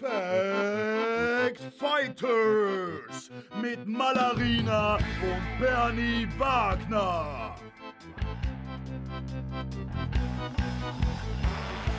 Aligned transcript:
Fact 0.00 1.62
Fighters 1.78 3.30
mit 3.62 3.86
Malarina 3.86 4.96
und 4.96 5.58
Bernie 5.58 6.28
Wagner. 6.36 7.54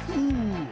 Uh, 0.09 0.67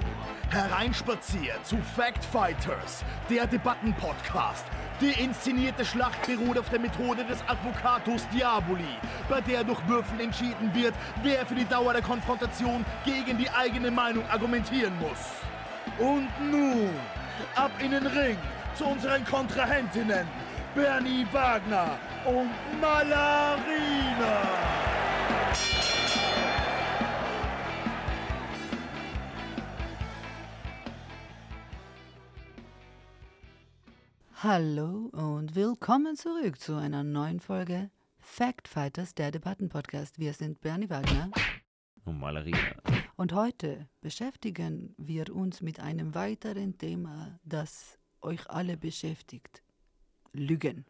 hereinspaziert 0.52 1.66
zu 1.66 1.78
Fact 1.78 2.24
Fighters, 2.24 3.04
der 3.28 3.48
Debattenpodcast. 3.48 4.66
Die 5.02 5.20
inszenierte 5.24 5.84
Schlacht 5.84 6.28
beruht 6.28 6.60
auf 6.60 6.70
der 6.70 6.82
Methode 6.82 7.26
des 7.26 7.42
Advocatus 7.48 8.28
Diaboli, 8.30 8.84
bei 9.28 9.42
der 9.42 9.64
durch 9.64 9.80
Würfel 9.88 10.22
entschieden 10.22 10.72
wird, 10.76 10.94
wer 11.24 11.48
für 11.48 11.56
die 11.56 11.66
Dauer 11.66 11.94
der 11.94 12.04
Konfrontation 12.04 12.86
gegen 13.06 13.40
die 13.40 13.50
eigene 13.50 13.90
Meinung 13.90 14.24
argumentieren 14.30 14.94
muss. 15.00 15.49
Und 16.00 16.30
nun, 16.50 16.92
ab 17.56 17.72
in 17.84 17.92
den 17.92 18.08
Ring 18.08 18.38
zu 18.74 18.86
unseren 18.86 19.26
Kontrahentinnen, 19.26 20.26
Bernie 20.74 21.26
Wagner 21.34 22.00
und 22.26 22.50
Malarina. 22.80 24.42
Hallo 34.42 35.10
und 35.12 35.54
willkommen 35.54 36.16
zurück 36.16 36.62
zu 36.62 36.76
einer 36.78 37.04
neuen 37.04 37.42
Folge 37.42 37.90
Fact 38.22 38.70
Fighters, 38.70 39.16
der 39.16 39.32
Debattenpodcast. 39.32 40.18
Wir 40.18 40.32
sind 40.32 40.62
Bernie 40.62 40.90
Wagner 40.90 41.30
Und 42.06 42.20
Malerina. 42.20 42.58
Und 43.20 43.34
heute 43.34 43.90
beschäftigen 44.00 44.96
wir 44.98 45.36
uns 45.36 45.60
mit 45.60 45.82
einem 45.82 46.16
weiteren 46.16 46.78
Thema, 46.78 47.38
das 47.44 48.00
euch 48.22 48.50
alle 48.50 48.78
beschäftigt. 48.78 49.62
Lügen. 50.32 50.86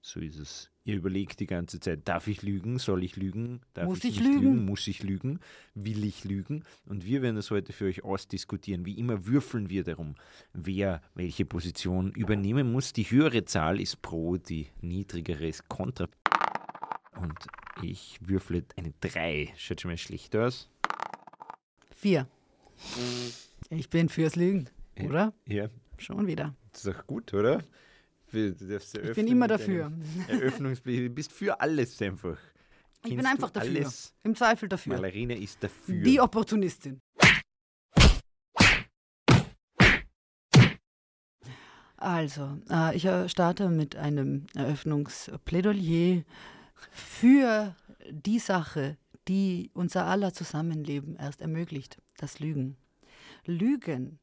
So 0.00 0.20
ist 0.20 0.38
es. 0.38 0.70
Ihr 0.84 0.96
überlegt 0.96 1.40
die 1.40 1.46
ganze 1.46 1.78
Zeit, 1.78 2.08
darf 2.08 2.26
ich 2.26 2.40
lügen? 2.40 2.78
Soll 2.78 3.04
ich 3.04 3.16
lügen? 3.16 3.60
Darf 3.74 3.84
Muss 3.84 4.02
ich 4.04 4.18
nicht 4.18 4.22
lügen? 4.22 4.64
Muss 4.64 4.86
ich 4.86 5.02
lügen? 5.02 5.40
Will 5.74 6.04
ich 6.04 6.24
lügen? 6.24 6.64
Und 6.86 7.04
wir 7.04 7.20
werden 7.20 7.36
das 7.36 7.50
heute 7.50 7.74
für 7.74 7.84
euch 7.84 8.02
ausdiskutieren. 8.02 8.86
Wie 8.86 8.98
immer 8.98 9.26
würfeln 9.26 9.68
wir 9.68 9.84
darum, 9.84 10.14
wer 10.54 11.02
welche 11.14 11.44
Position 11.44 12.12
übernehmen 12.12 12.72
muss. 12.72 12.94
Die 12.94 13.10
höhere 13.10 13.44
Zahl 13.44 13.78
ist 13.78 14.00
pro, 14.00 14.38
die 14.38 14.68
niedrigere 14.80 15.46
ist 15.46 15.68
kontra. 15.68 16.08
Und 17.20 17.36
ich 17.82 18.18
würfle 18.26 18.64
eine 18.76 18.94
3. 19.02 19.52
Schaut 19.58 19.82
schon 19.82 19.90
mal 19.90 19.98
schlecht 19.98 20.34
aus. 20.34 20.70
Vier. 21.96 22.28
Ich 23.70 23.88
bin 23.88 24.10
fürs 24.10 24.36
Lügen, 24.36 24.68
oder? 25.02 25.32
Ja, 25.46 25.68
Schon 25.96 26.26
wieder. 26.26 26.54
das 26.70 26.84
ist 26.84 26.94
doch 26.94 27.06
gut, 27.06 27.32
oder? 27.32 27.64
Du 28.30 28.52
darfst 28.52 28.98
Ich 28.98 29.14
bin 29.14 29.26
immer 29.28 29.48
dafür. 29.48 29.90
Eröffnungsblick. 30.28 31.08
Du 31.08 31.10
bist 31.10 31.32
für 31.32 31.58
alles 31.58 32.00
einfach. 32.02 32.36
Ich 33.02 33.10
bin 33.10 33.16
Kennst 33.16 33.32
einfach 33.32 33.50
dafür. 33.50 33.70
Alles? 33.70 34.14
Im 34.24 34.34
Zweifel 34.34 34.68
dafür. 34.68 34.94
Malerina 34.94 35.34
ist 35.34 35.62
dafür. 35.62 36.02
Die 36.02 36.20
Opportunistin. 36.20 37.00
Also, 41.96 42.58
äh, 42.70 42.94
ich 42.94 43.06
äh, 43.06 43.26
starte 43.28 43.70
mit 43.70 43.96
einem 43.96 44.46
Eröffnungsplädoyer 44.54 46.22
für 46.90 47.74
die 48.10 48.38
Sache, 48.38 48.98
die 49.28 49.70
unser 49.74 50.06
aller 50.06 50.32
Zusammenleben 50.32 51.16
erst 51.16 51.40
ermöglicht, 51.40 52.00
das 52.16 52.38
Lügen. 52.38 52.76
Lügen 53.44 54.18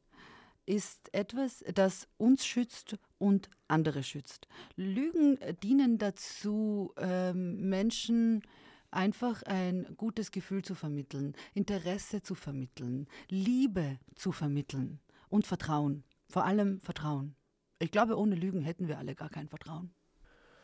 ist 0.66 1.12
etwas, 1.12 1.64
das 1.74 2.08
uns 2.16 2.46
schützt 2.46 2.96
und 3.18 3.50
andere 3.68 4.02
schützt. 4.02 4.48
Lügen 4.76 5.40
äh, 5.40 5.54
dienen 5.54 5.98
dazu, 5.98 6.92
ähm, 6.96 7.68
Menschen 7.68 8.42
einfach 8.90 9.42
ein 9.42 9.86
gutes 9.96 10.30
Gefühl 10.30 10.62
zu 10.62 10.74
vermitteln, 10.74 11.34
Interesse 11.52 12.22
zu 12.22 12.34
vermitteln, 12.34 13.08
Liebe 13.28 13.98
zu 14.14 14.32
vermitteln 14.32 15.00
und 15.28 15.46
Vertrauen. 15.46 16.04
Vor 16.28 16.44
allem 16.44 16.80
Vertrauen. 16.80 17.34
Ich 17.78 17.90
glaube, 17.90 18.16
ohne 18.16 18.36
Lügen 18.36 18.62
hätten 18.62 18.88
wir 18.88 18.98
alle 18.98 19.14
gar 19.14 19.28
kein 19.28 19.48
Vertrauen. 19.48 19.92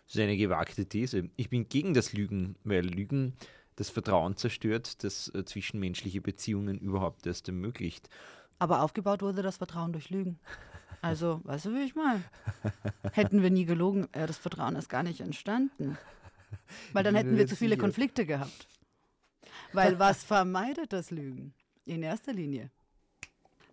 Das 0.06 0.16
ist 0.16 0.22
eine 0.22 0.36
gewagte 0.36 0.86
These. 0.86 1.28
Ich 1.36 1.50
bin 1.50 1.68
gegen 1.68 1.94
das 1.94 2.12
Lügen, 2.12 2.56
weil 2.64 2.84
Lügen 2.84 3.34
das 3.76 3.90
Vertrauen 3.90 4.36
zerstört, 4.36 5.04
das 5.04 5.32
äh, 5.34 5.44
zwischenmenschliche 5.44 6.20
Beziehungen 6.20 6.78
überhaupt 6.78 7.26
erst 7.26 7.48
ermöglicht. 7.48 8.08
Aber 8.58 8.82
aufgebaut 8.82 9.22
wurde 9.22 9.42
das 9.42 9.56
Vertrauen 9.56 9.92
durch 9.92 10.10
Lügen. 10.10 10.38
Also, 11.02 11.40
weißt 11.44 11.66
du, 11.66 11.74
wie 11.74 11.84
ich 11.84 11.94
meine? 11.94 12.22
Hätten 13.12 13.42
wir 13.42 13.50
nie 13.50 13.64
gelogen, 13.64 14.06
wäre 14.12 14.26
das 14.26 14.36
Vertrauen 14.36 14.74
erst 14.74 14.90
gar 14.90 15.02
nicht 15.02 15.20
entstanden. 15.20 15.96
Weil 16.92 17.04
dann 17.04 17.14
hätten 17.14 17.38
wir 17.38 17.46
zu 17.46 17.56
viele. 17.56 17.78
Konflikte 17.78 18.26
gehabt. 18.26 18.68
Weil 19.72 19.98
was 19.98 20.24
vermeidet 20.24 20.92
das 20.92 21.10
Lügen? 21.10 21.54
In 21.86 22.02
erster 22.02 22.32
Linie. 22.32 22.70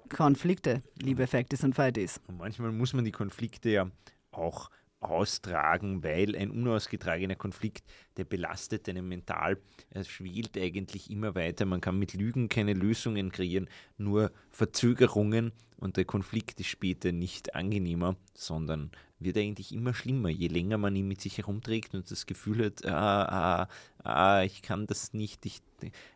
Konflikte, 0.09 0.83
liebe 1.01 1.27
Facties 1.27 1.63
und 1.63 1.75
Fighties. 1.75 2.21
Und 2.27 2.37
manchmal 2.37 2.71
muss 2.71 2.93
man 2.93 3.03
die 3.03 3.11
Konflikte 3.11 3.69
ja 3.69 3.91
auch 4.31 4.69
austragen, 4.99 6.03
weil 6.03 6.35
ein 6.35 6.51
unausgetragener 6.51 7.35
Konflikt, 7.35 7.83
der 8.17 8.25
belastet 8.25 8.89
einen 8.89 9.07
mental. 9.07 9.57
Er 9.89 10.03
schwelt 10.03 10.57
eigentlich 10.57 11.11
immer 11.11 11.35
weiter. 11.35 11.65
Man 11.65 11.81
kann 11.81 11.99
mit 11.99 12.13
Lügen 12.13 12.49
keine 12.49 12.73
Lösungen 12.73 13.31
kreieren, 13.31 13.69
nur 13.97 14.31
Verzögerungen 14.49 15.51
und 15.77 15.97
der 15.97 16.05
Konflikt 16.05 16.59
ist 16.59 16.67
später 16.67 17.11
nicht 17.11 17.55
angenehmer, 17.55 18.15
sondern 18.33 18.91
wird 19.19 19.37
eigentlich 19.37 19.71
immer 19.71 19.93
schlimmer, 19.93 20.29
je 20.29 20.47
länger 20.47 20.77
man 20.77 20.95
ihn 20.95 21.07
mit 21.07 21.21
sich 21.21 21.37
herumträgt 21.37 21.93
und 21.95 22.09
das 22.09 22.25
Gefühl 22.25 22.65
hat, 22.65 22.85
ah, 22.85 23.23
ah, 23.63 23.69
ah, 24.03 24.43
ich 24.43 24.61
kann 24.61 24.85
das 24.87 25.13
nicht, 25.13 25.45
ich 25.45 25.61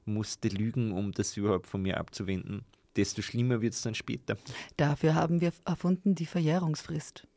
musste 0.06 0.50
lügen, 0.50 0.92
um 0.92 1.12
das 1.12 1.38
überhaupt 1.38 1.68
von 1.68 1.82
mir 1.82 1.98
abzuwenden. 1.98 2.66
Desto 2.96 3.22
schlimmer 3.22 3.62
wird 3.62 3.74
es 3.74 3.82
dann 3.82 3.96
später. 3.96 4.38
Dafür 4.78 5.16
haben 5.16 5.42
wir 5.42 5.54
erfunden 5.66 6.14
die 6.14 6.26
Verjährungsfrist. 6.26 7.28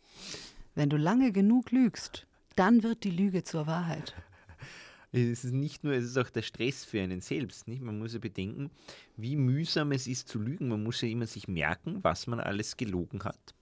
Wenn 0.75 0.91
du 0.91 0.97
lange 0.97 1.33
genug 1.33 1.71
lügst, 1.71 2.27
dann 2.57 2.83
wird 2.83 3.05
die 3.05 3.11
Lüge 3.11 3.45
zur 3.45 3.67
Wahrheit. 3.67 4.15
Es 5.13 5.45
ist 5.45 5.53
nicht 5.53 5.85
nur, 5.85 5.93
es 5.93 6.05
ist 6.05 6.19
auch 6.19 6.31
der 6.31 6.43
Stress 6.43 6.85
für 6.85 7.01
einen 7.01 7.21
selbst. 7.21 7.69
Nicht? 7.69 7.83
Man 7.83 8.01
muss 8.01 8.15
ja 8.15 8.19
bedenken, 8.19 8.71
wie 9.17 9.37
mühsam 9.37 9.93
es 9.93 10.09
ist 10.09 10.29
zu 10.29 10.41
lügen. 10.41 10.69
Man 10.69 10.83
muss 10.83 11.01
ja 11.03 11.09
immer 11.09 11.29
sich 11.29 11.47
merken, 11.47 12.03
was 12.03 12.27
man 12.27 12.41
alles 12.41 12.77
gelogen 12.77 13.23
hat. 13.23 13.55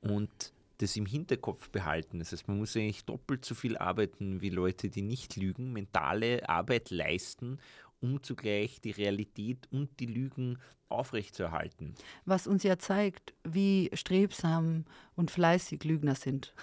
Und 0.00 0.52
das 0.78 0.96
im 0.96 1.04
Hinterkopf 1.04 1.68
behalten. 1.68 2.18
Das 2.18 2.32
heißt, 2.32 2.48
man 2.48 2.58
muss 2.58 2.74
eigentlich 2.76 3.04
doppelt 3.04 3.44
so 3.44 3.54
viel 3.54 3.76
arbeiten 3.76 4.40
wie 4.40 4.50
Leute, 4.50 4.88
die 4.88 5.02
nicht 5.02 5.36
lügen, 5.36 5.72
mentale 5.72 6.48
Arbeit 6.48 6.90
leisten, 6.90 7.58
um 8.02 8.22
zugleich 8.22 8.80
die 8.80 8.90
Realität 8.90 9.68
und 9.70 10.00
die 10.00 10.06
Lügen 10.06 10.58
aufrechtzuerhalten. 10.88 11.94
Was 12.26 12.46
uns 12.46 12.62
ja 12.62 12.78
zeigt, 12.78 13.32
wie 13.44 13.90
strebsam 13.94 14.84
und 15.16 15.30
fleißig 15.30 15.82
Lügner 15.84 16.14
sind. 16.14 16.54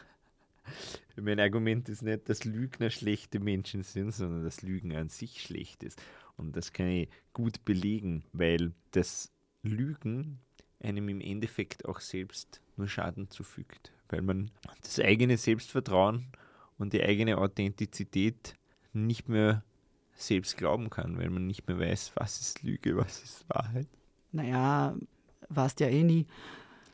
Mein 1.15 1.39
Argument 1.39 1.89
ist 1.89 2.03
nicht, 2.03 2.29
dass 2.29 2.43
Lügner 2.45 2.89
schlechte 2.89 3.39
Menschen 3.39 3.83
sind, 3.83 4.11
sondern 4.11 4.43
dass 4.43 4.61
Lügen 4.61 4.95
an 4.95 5.09
sich 5.09 5.41
schlecht 5.41 5.83
ist. 5.83 6.01
Und 6.37 6.55
das 6.55 6.71
kann 6.71 6.87
ich 6.87 7.09
gut 7.33 7.65
belegen, 7.65 8.23
weil 8.31 8.71
das 8.91 9.31
Lügen 9.63 10.39
einem 10.81 11.09
im 11.09 11.21
Endeffekt 11.21 11.85
auch 11.85 11.99
selbst 11.99 12.61
nur 12.77 12.87
Schaden 12.87 13.29
zufügt. 13.29 13.91
Weil 14.07 14.21
man 14.21 14.51
das 14.81 14.99
eigene 14.99 15.37
Selbstvertrauen 15.37 16.27
und 16.77 16.93
die 16.93 17.03
eigene 17.03 17.37
Authentizität 17.37 18.55
nicht 18.93 19.27
mehr 19.27 19.63
selbst 20.19 20.57
glauben 20.57 20.89
kann, 20.89 21.17
weil 21.17 21.29
man 21.29 21.47
nicht 21.47 21.67
mehr 21.67 21.79
weiß, 21.79 22.11
was 22.15 22.39
ist 22.39 22.63
Lüge, 22.63 22.97
was 22.97 23.23
ist 23.23 23.45
Wahrheit. 23.49 23.87
Naja, 24.31 24.95
warst 25.47 25.79
ja 25.79 25.87
eh 25.87 26.03
nie. 26.03 26.27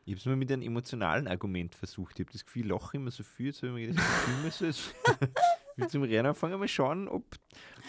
Ich 0.06 0.13
habe 0.13 0.19
es 0.19 0.25
mal 0.25 0.36
mit 0.36 0.51
einem 0.51 0.62
emotionalen 0.62 1.27
Argument 1.27 1.74
versucht. 1.74 2.19
Ich 2.19 2.25
habe 2.25 2.31
das 2.31 2.45
Gefühl, 2.45 2.68
lache 2.68 2.95
immer 2.98 3.10
so 3.10 3.24
viel. 3.24 3.51
So 3.51 3.68
habe 3.68 3.81
ich 3.81 3.88
mir 3.88 3.94
gedacht, 3.94 4.75
ich 5.77 5.83
will 5.83 5.89
zum 5.89 6.04
Rennen 6.04 6.27
anfangen, 6.27 6.60
mal 6.60 6.68
schauen, 6.68 7.07
ob, 7.07 7.24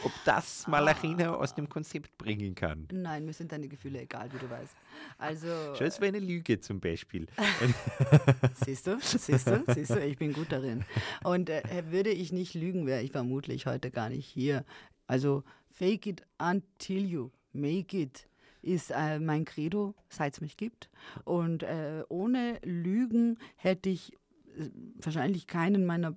ob 0.03 0.13
das 0.25 0.67
Malarina 0.67 1.35
aus 1.35 1.55
dem 1.55 1.69
Konzept 1.69 2.17
bringen 2.17 2.55
kann. 2.55 2.89
Nein, 2.91 3.27
mir 3.27 3.35
sind 3.35 3.53
deine 3.53 3.69
Gefühle 3.69 4.01
egal, 4.01 4.33
wie 4.33 4.39
du 4.39 4.49
weißt. 4.49 4.75
Also, 5.19 5.47
Schau, 5.77 5.85
es 5.85 6.01
war 6.01 6.09
eine 6.09 6.19
Lüge 6.19 6.59
zum 6.59 6.81
Beispiel. 6.81 7.27
siehst 8.65 8.87
du, 8.87 8.99
siehst 9.01 9.47
du, 9.47 9.63
siehst 9.69 9.91
du, 9.91 10.05
ich 10.05 10.17
bin 10.17 10.33
gut 10.33 10.51
darin. 10.51 10.85
Und 11.23 11.51
äh, 11.51 11.63
würde 11.91 12.11
ich 12.11 12.33
nicht 12.33 12.55
lügen, 12.55 12.87
wäre 12.87 13.03
ich 13.03 13.13
vermutlich 13.13 13.67
heute 13.67 13.91
gar 13.91 14.09
nicht 14.09 14.27
hier. 14.27 14.65
Also, 15.07 15.45
fake 15.71 16.07
it 16.07 16.23
until 16.39 17.05
you 17.05 17.31
make 17.53 17.97
it 17.97 18.29
ist 18.63 18.91
äh, 18.91 19.21
mein 19.21 19.45
Credo, 19.45 19.95
seit 20.09 20.35
es 20.35 20.41
mich 20.41 20.57
gibt. 20.57 20.91
Und 21.25 21.63
äh, 21.63 22.03
ohne 22.09 22.59
Lügen 22.65 23.39
hätte 23.57 23.89
ich 23.91 24.13
äh, 24.59 24.71
wahrscheinlich 24.97 25.47
keinen 25.47 25.87
meiner 25.87 26.17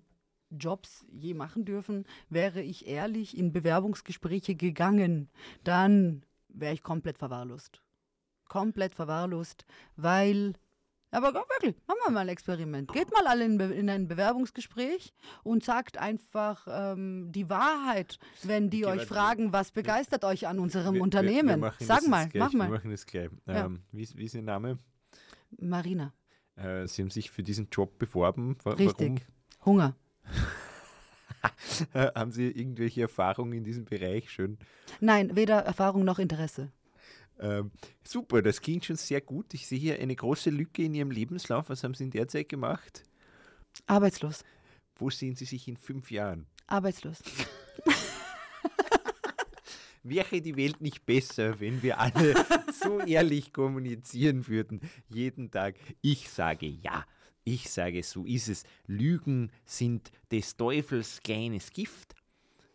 Jobs 0.49 1.05
je 1.11 1.35
machen 1.35 1.63
dürfen. 1.65 2.05
Wäre 2.29 2.61
ich 2.61 2.87
ehrlich 2.87 3.37
in 3.37 3.51
Bewerbungsgespräche 3.53 4.55
gegangen, 4.55 5.29
dann 5.63 6.23
wäre 6.47 6.73
ich 6.73 6.81
komplett 6.81 7.19
verwahrlost. 7.19 7.81
komplett 8.47 8.95
verwahrlost, 8.95 9.65
weil 9.95 10.53
aber 11.11 11.33
wirklich, 11.33 11.75
machen 11.87 11.97
wir 12.05 12.11
mal 12.11 12.19
ein 12.21 12.29
Experiment. 12.29 12.91
Geht 12.91 13.11
mal 13.11 13.25
alle 13.27 13.45
in, 13.45 13.57
Be 13.57 13.65
in 13.65 13.89
ein 13.89 14.07
Bewerbungsgespräch 14.07 15.13
und 15.43 15.63
sagt 15.63 15.97
einfach 15.97 16.67
ähm, 16.69 17.31
die 17.31 17.49
Wahrheit, 17.49 18.19
wenn 18.43 18.69
die 18.69 18.85
euch 18.85 19.05
fragen, 19.05 19.51
was 19.53 19.71
begeistert 19.71 20.23
euch 20.23 20.47
an 20.47 20.59
unserem 20.59 20.95
Wir- 20.95 21.01
Unternehmen. 21.01 21.61
Wir, 21.61 21.73
wir 21.77 21.85
Sag 21.87 22.07
mal, 22.07 22.27
gleich. 22.29 22.39
mach 22.43 22.53
mal. 22.53 22.67
Wir 22.69 22.77
machen 22.77 22.91
das 22.91 23.05
gleich. 23.05 23.29
Ja. 23.47 23.65
Ähm, 23.65 23.81
wie, 23.91 24.03
ist- 24.03 24.17
wie 24.17 24.25
ist 24.25 24.35
Ihr 24.35 24.41
Name? 24.43 24.77
Marina, 25.59 26.13
Äh, 26.55 26.87
Sie 26.87 27.01
haben 27.01 27.09
sich 27.09 27.31
für 27.31 27.41
diesen 27.43 27.69
Job 27.71 27.97
beworben. 27.97 28.57
Wa- 28.63 28.73
richtig. 28.73 29.25
Hunger. 29.65 29.95
Warum? 30.23 30.35
haben 32.15 32.31
Sie 32.31 32.49
irgendwelche 32.51 33.01
Erfahrungen 33.01 33.53
in 33.53 33.63
diesem 33.63 33.85
Bereich 33.85 34.29
schon? 34.29 34.57
Nein, 34.99 35.35
weder 35.35 35.59
Erfahrung 35.59 36.03
noch 36.03 36.19
Interesse. 36.19 36.71
Ähm, 37.39 37.71
super, 38.03 38.41
das 38.41 38.61
klingt 38.61 38.85
schon 38.85 38.97
sehr 38.97 39.21
gut. 39.21 39.53
Ich 39.53 39.67
sehe 39.67 39.79
hier 39.79 39.99
eine 39.99 40.15
große 40.15 40.49
Lücke 40.49 40.83
in 40.83 40.93
Ihrem 40.93 41.11
Lebenslauf. 41.11 41.69
Was 41.69 41.83
haben 41.83 41.93
Sie 41.93 42.03
in 42.03 42.11
der 42.11 42.27
Zeit 42.27 42.49
gemacht? 42.49 43.03
Arbeitslos. 43.85 44.43
Wo 44.95 45.09
sehen 45.09 45.35
Sie 45.35 45.45
sich 45.45 45.67
in 45.67 45.77
fünf 45.77 46.11
Jahren? 46.11 46.47
Arbeitslos. 46.67 47.19
Wäre 50.03 50.41
die 50.41 50.55
Welt 50.55 50.81
nicht 50.81 51.05
besser, 51.05 51.59
wenn 51.59 51.83
wir 51.83 51.99
alle 51.99 52.33
so 52.81 52.99
ehrlich 52.99 53.53
kommunizieren 53.53 54.47
würden, 54.47 54.81
jeden 55.09 55.51
Tag? 55.51 55.75
Ich 56.01 56.29
sage 56.29 56.67
ja. 56.67 57.05
Ich 57.43 57.69
sage, 57.69 58.03
so 58.03 58.25
ist 58.25 58.47
es. 58.47 58.63
Lügen 58.85 59.51
sind 59.65 60.11
des 60.31 60.55
Teufels 60.55 61.21
kleines 61.23 61.71
Gift. 61.71 62.15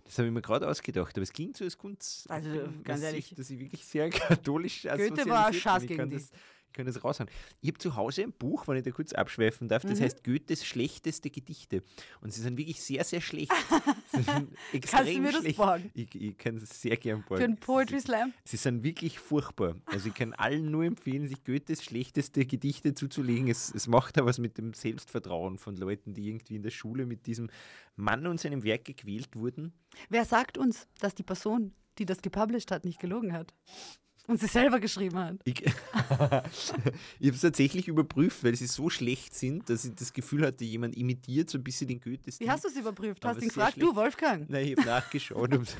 Das 0.05 0.19
habe 0.19 0.29
ich 0.29 0.35
mir 0.35 0.43
gerade 0.43 0.69
ausgedacht, 0.69 1.17
aber 1.17 1.23
es 1.23 1.33
klingt 1.33 1.56
so, 1.56 1.65
als 1.65 1.79
Kunst. 1.79 2.31
Also, 2.31 2.51
ganz 2.85 3.03
ehrlich. 3.03 3.35
dass 3.35 3.49
ich 3.49 3.59
wirklich 3.59 3.85
sehr 3.85 4.11
katholisch 4.11 4.83
Goethe 4.83 5.27
war 5.29 5.51
bin. 5.51 5.59
Ich 5.59 5.87
gegen 5.87 6.11
das, 6.11 6.31
kann 6.75 6.85
das 6.87 7.03
raushauen. 7.03 7.31
Ich 7.62 7.69
habe 7.71 7.79
zu 7.79 7.97
Hause 7.97 8.23
ein 8.25 8.32
Buch, 8.32 8.69
wenn 8.69 8.76
ich 8.76 8.82
da 8.85 8.91
kurz 8.91 9.12
abschweifen 9.15 9.69
darf, 9.69 9.85
Mhm. 9.85 9.88
das 9.91 10.00
heißt 10.00 10.25
Goethes 10.25 10.67
schlechteste 10.67 11.31
Gedichte. 11.31 11.82
Und 12.21 12.32
sie 12.35 12.43
sind 12.43 12.59
wirklich 12.59 12.82
sehr, 12.82 13.05
sehr 13.05 13.21
schlecht. 13.23 13.53
Sie 14.12 14.23
sind 14.23 14.50
extrem 14.73 15.23
mir 15.23 15.32
das 15.32 15.41
schlecht. 15.41 15.56
borgen? 15.56 15.91
Ich, 15.94 16.15
ich 16.15 16.37
kann 16.38 16.56
es 16.59 16.81
sehr 16.82 16.97
gern 16.97 17.23
borgen. 17.26 17.38
Für 17.41 17.44
einen 17.44 17.56
Poetry 17.56 18.00
Slam. 18.00 18.32
Sie 18.44 18.56
sind 18.56 18.82
wirklich 18.85 19.19
furchtbar. 19.19 19.75
Also 19.87 20.09
ich 20.09 20.15
kann 20.15 20.32
allen 20.35 20.71
nur 20.71 20.85
empfehlen, 20.85 21.26
sich 21.26 21.43
Goethes 21.44 21.82
schlechteste 21.82 22.44
Gedichte 22.47 22.94
zuzulegen. 22.94 23.49
Es, 23.49 23.75
es 23.75 23.87
macht 23.88 24.17
da 24.17 24.25
was 24.27 24.38
mit 24.38 24.59
dem 24.59 24.73
Selbstvertrauen 24.75 25.59
von 25.59 25.77
Leuten, 25.77 26.15
die 26.15 26.29
irgendwie 26.29 26.56
in 26.56 26.62
der 26.62 26.70
Schule 26.70 27.06
mit 27.06 27.27
diesem 27.27 27.50
Mann 27.97 28.27
und 28.27 28.38
seinem 28.41 28.62
Werk 28.65 28.85
gequält 28.85 29.35
wurden. 29.35 29.73
Wer 30.09 30.25
sagt 30.25 30.59
uns, 30.59 30.87
dass 31.00 31.15
die 31.15 31.23
Person, 31.23 31.73
die 31.99 32.06
das 32.06 32.23
gepublished 32.23 32.70
hat, 32.70 32.85
nicht 32.85 33.00
gelogen 33.00 33.32
hat? 33.32 33.53
Und 34.26 34.41
sie 34.41 34.47
selber 34.47 34.81
geschrieben 34.81 35.19
hat. 35.19 35.37
Ich, 35.44 35.61
ich 35.62 35.73
habe 35.73 36.43
es 37.21 37.41
tatsächlich 37.43 37.88
überprüft, 37.88 38.43
weil 38.43 38.56
sie 38.56 38.67
so 38.67 38.88
schlecht 38.88 39.35
sind, 39.35 39.69
dass 39.69 39.85
ich 39.85 39.94
das 39.94 40.15
Gefühl 40.15 40.47
hatte, 40.47 40.65
jemand 40.65 40.97
imitiert 40.97 41.50
so 41.50 41.59
ein 41.59 41.65
bisschen 41.65 41.88
den 41.88 42.00
Goethes. 42.00 42.41
Wie 42.41 42.49
hast 42.49 42.65
du 42.65 42.69
es 42.69 42.76
überprüft? 42.76 43.23
Aber 43.23 43.35
Hast 43.35 43.43
ihn 43.43 43.49
sehr 43.49 43.49
gefragt, 43.49 43.75
schlecht. 43.75 43.87
du 43.87 43.94
Wolfgang? 43.94 44.49
Nein, 44.49 44.67
ich 44.67 44.76
habe 44.79 44.87
nachgeschaut. 44.87 45.50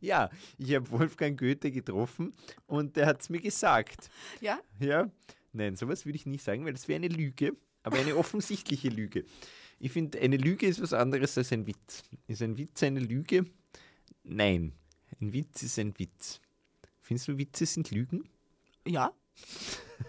ja, 0.00 0.30
ich 0.58 0.74
habe 0.74 0.90
Wolfgang 0.92 1.38
Goethe 1.38 1.72
getroffen 1.72 2.34
und 2.66 2.96
der 2.96 3.06
hat 3.06 3.20
es 3.20 3.30
mir 3.30 3.40
gesagt. 3.40 4.08
Ja? 4.40 4.60
Ja, 4.78 5.10
nein, 5.52 5.74
sowas 5.74 6.06
würde 6.06 6.16
ich 6.16 6.26
nicht 6.26 6.44
sagen, 6.44 6.64
weil 6.64 6.72
das 6.72 6.86
wäre 6.86 6.96
eine 6.96 7.08
Lüge, 7.08 7.56
aber 7.82 7.98
eine 7.98 8.14
offensichtliche 8.14 8.90
Lüge. 8.90 9.24
Ich 9.80 9.90
finde, 9.90 10.20
eine 10.20 10.36
Lüge 10.36 10.66
ist 10.66 10.80
was 10.80 10.92
anderes 10.92 11.36
als 11.36 11.52
ein 11.52 11.66
Witz. 11.66 12.04
Ist 12.28 12.42
ein 12.42 12.56
Witz 12.58 12.80
eine 12.84 13.00
Lüge? 13.00 13.46
Nein, 14.22 14.72
ein 15.20 15.32
Witz 15.32 15.64
ist 15.64 15.78
ein 15.80 15.98
Witz. 15.98 16.40
Findest 17.10 17.26
du, 17.26 17.38
Witze 17.38 17.66
sind 17.66 17.90
Lügen? 17.90 18.22
Ja. 18.86 19.10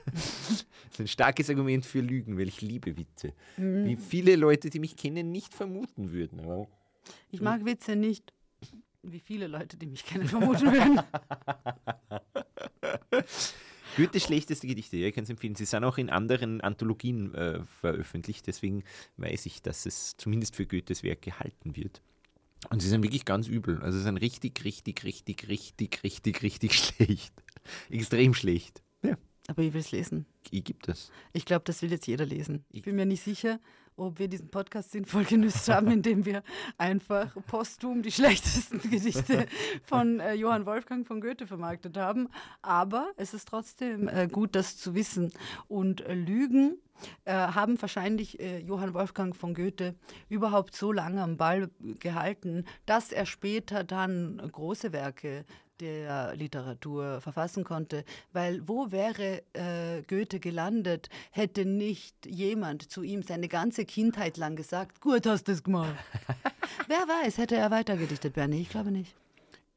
Das 0.05 0.65
ist 0.91 0.99
ein 0.99 1.07
starkes 1.07 1.49
Argument 1.49 1.83
für 1.83 1.99
Lügen, 1.99 2.37
weil 2.37 2.47
ich 2.47 2.61
liebe 2.61 2.95
Witze. 2.95 3.33
Mhm. 3.57 3.85
Wie 3.85 3.95
viele 3.95 4.35
Leute, 4.35 4.69
die 4.69 4.77
mich 4.77 4.95
kennen, 4.97 5.31
nicht 5.31 5.51
vermuten 5.51 6.11
würden. 6.11 6.41
Aber 6.41 6.67
Ich 7.31 7.41
mag 7.41 7.65
Witze 7.65 7.95
nicht, 7.95 8.31
wie 9.01 9.19
viele 9.19 9.47
Leute, 9.47 9.77
die 9.77 9.87
mich 9.87 10.05
kennen, 10.05 10.27
vermuten 10.27 10.71
würden. 10.71 10.99
Goethes 13.97 14.21
schlechteste 14.21 14.67
Gedichte, 14.67 14.97
ja, 14.97 15.07
ich 15.07 15.15
kann 15.15 15.23
es 15.23 15.31
empfehlen. 15.31 15.55
Sie 15.55 15.65
sind 15.65 15.83
auch 15.83 15.97
in 15.97 16.11
anderen 16.11 16.61
Anthologien 16.61 17.33
äh, 17.33 17.63
veröffentlicht, 17.63 18.45
deswegen 18.45 18.83
weiß 19.17 19.47
ich, 19.47 19.63
dass 19.63 19.87
es 19.87 20.17
zumindest 20.17 20.55
für 20.55 20.67
Goethes 20.67 21.01
Werk 21.01 21.23
gehalten 21.23 21.75
wird. 21.75 21.99
Und 22.69 22.81
sie 22.81 22.89
sind 22.89 23.03
wirklich 23.03 23.25
ganz 23.25 23.47
übel. 23.47 23.81
Also 23.81 23.97
sie 23.97 24.03
sind 24.03 24.17
richtig, 24.17 24.63
richtig, 24.63 25.03
richtig, 25.03 25.47
richtig, 25.49 26.03
richtig, 26.03 26.41
richtig 26.43 26.73
schlecht. 26.77 27.33
Extrem 27.89 28.33
schlecht. 28.33 28.81
Ja, 29.03 29.17
Aber 29.47 29.63
ich 29.63 29.73
will 29.73 29.81
es 29.81 29.91
lesen. 29.91 30.25
ich 30.51 30.63
gibt 30.63 30.87
das. 30.87 31.11
Ich 31.33 31.45
glaube, 31.45 31.63
das 31.65 31.81
will 31.81 31.91
jetzt 31.91 32.07
jeder 32.07 32.25
lesen. 32.25 32.63
Ich 32.69 32.83
bin 32.83 32.95
mir 32.95 33.05
nicht 33.05 33.23
sicher, 33.23 33.59
ob 33.95 34.19
wir 34.19 34.27
diesen 34.27 34.49
Podcast 34.49 34.91
sinnvoll 34.91 35.25
genützt 35.25 35.69
haben, 35.69 35.91
indem 35.91 36.25
wir 36.25 36.43
einfach 36.77 37.35
posthum 37.47 38.01
die 38.01 38.11
schlechtesten 38.11 38.79
Gedichte 38.89 39.47
von 39.83 40.19
äh, 40.19 40.33
Johann 40.33 40.65
Wolfgang 40.65 41.05
von 41.05 41.21
Goethe 41.21 41.47
vermarktet 41.47 41.97
haben. 41.97 42.29
Aber 42.61 43.11
es 43.17 43.33
ist 43.33 43.47
trotzdem 43.47 44.07
äh, 44.07 44.27
gut, 44.27 44.55
das 44.55 44.77
zu 44.77 44.95
wissen. 44.95 45.31
Und 45.67 46.01
äh, 46.01 46.13
Lügen 46.13 46.77
äh, 47.25 47.33
haben 47.33 47.81
wahrscheinlich 47.81 48.39
äh, 48.39 48.59
Johann 48.59 48.93
Wolfgang 48.93 49.35
von 49.35 49.53
Goethe 49.53 49.95
überhaupt 50.29 50.75
so 50.75 50.91
lange 50.91 51.21
am 51.21 51.37
Ball 51.37 51.69
gehalten, 51.99 52.65
dass 52.85 53.11
er 53.11 53.25
später 53.25 53.83
dann 53.83 54.37
große 54.51 54.93
Werke 54.93 55.45
der 55.81 56.35
Literatur 56.35 57.19
verfassen 57.19 57.63
konnte. 57.63 58.05
Weil 58.31 58.67
wo 58.67 58.91
wäre 58.91 59.41
äh, 59.53 60.03
Goethe 60.03 60.39
gelandet, 60.39 61.09
hätte 61.31 61.65
nicht 61.65 62.25
jemand 62.25 62.89
zu 62.89 63.03
ihm 63.03 63.23
seine 63.23 63.47
ganze 63.47 63.85
Kindheit 63.85 64.37
lang 64.37 64.55
gesagt, 64.55 65.01
gut 65.01 65.25
hast 65.25 65.47
du 65.47 65.51
es 65.51 65.63
gemacht. 65.63 65.95
Wer 66.87 67.07
weiß, 67.07 67.37
hätte 67.37 67.55
er 67.55 67.71
weitergedichtet, 67.71 68.33
Bernie? 68.33 68.61
Ich 68.61 68.69
glaube 68.69 68.91
nicht. 68.91 69.15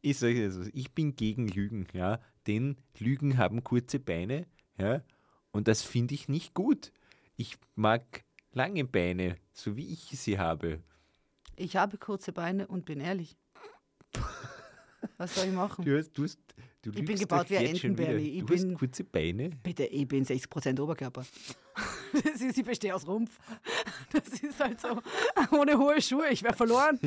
Ich 0.03 0.19
sage 0.19 0.45
also, 0.45 0.69
ich 0.75 0.93
bin 0.93 1.17
gegen 1.17 1.49
Lügen, 1.49 1.87
ja, 1.95 2.21
denn 2.47 2.77
Lügen 2.99 3.39
haben 3.39 3.65
kurze 3.65 3.99
Beine, 3.99 4.47
ja, 4.79 5.03
und 5.51 5.67
das 5.67 5.83
finde 5.83 6.15
ich 6.15 6.29
nicht 6.29 6.53
gut. 6.53 6.93
Ich 7.37 7.57
mag 7.75 8.25
lange 8.53 8.85
Beine, 8.85 9.37
so 9.53 9.77
wie 9.77 9.87
ich 9.93 10.03
sie 10.21 10.39
habe. 10.39 10.81
Ich 11.57 11.77
habe 11.77 11.97
kurze 11.97 12.33
Beine 12.33 12.67
und 12.67 12.85
bin 12.85 13.01
ehrlich. 13.01 13.37
Was 15.19 15.35
soll 15.35 15.47
ich 15.47 15.53
machen? 15.53 15.85
Du 15.85 15.97
hast, 15.99 16.13
du 16.13 16.25
hast, 16.25 16.39
du 16.83 16.93
bin 16.93 17.07
lügst 17.07 17.23
gebaut 17.23 17.51
wie 17.51 17.57
ein. 17.59 17.67
Entenberli. 17.67 18.39
Ich 18.39 18.45
Du 18.45 18.55
hast 18.55 18.63
bin- 18.63 18.75
kurze 18.75 19.05
Beine. 19.05 19.51
Bitte, 19.63 19.85
ich 19.85 20.07
bin 20.09 20.25
60% 20.25 20.81
Oberkörper. 20.81 21.25
Das 22.25 22.41
ist, 22.41 22.57
ich 22.57 22.65
bestehe 22.65 22.95
aus 22.95 23.07
Rumpf. 23.09 23.37
Das 24.13 24.29
ist 24.41 24.61
halt 24.61 24.81
so, 24.81 25.01
ohne 25.51 25.77
hohe 25.77 26.01
Schuhe, 26.01 26.29
ich 26.31 26.45
wäre 26.45 26.55
verloren. 26.55 27.01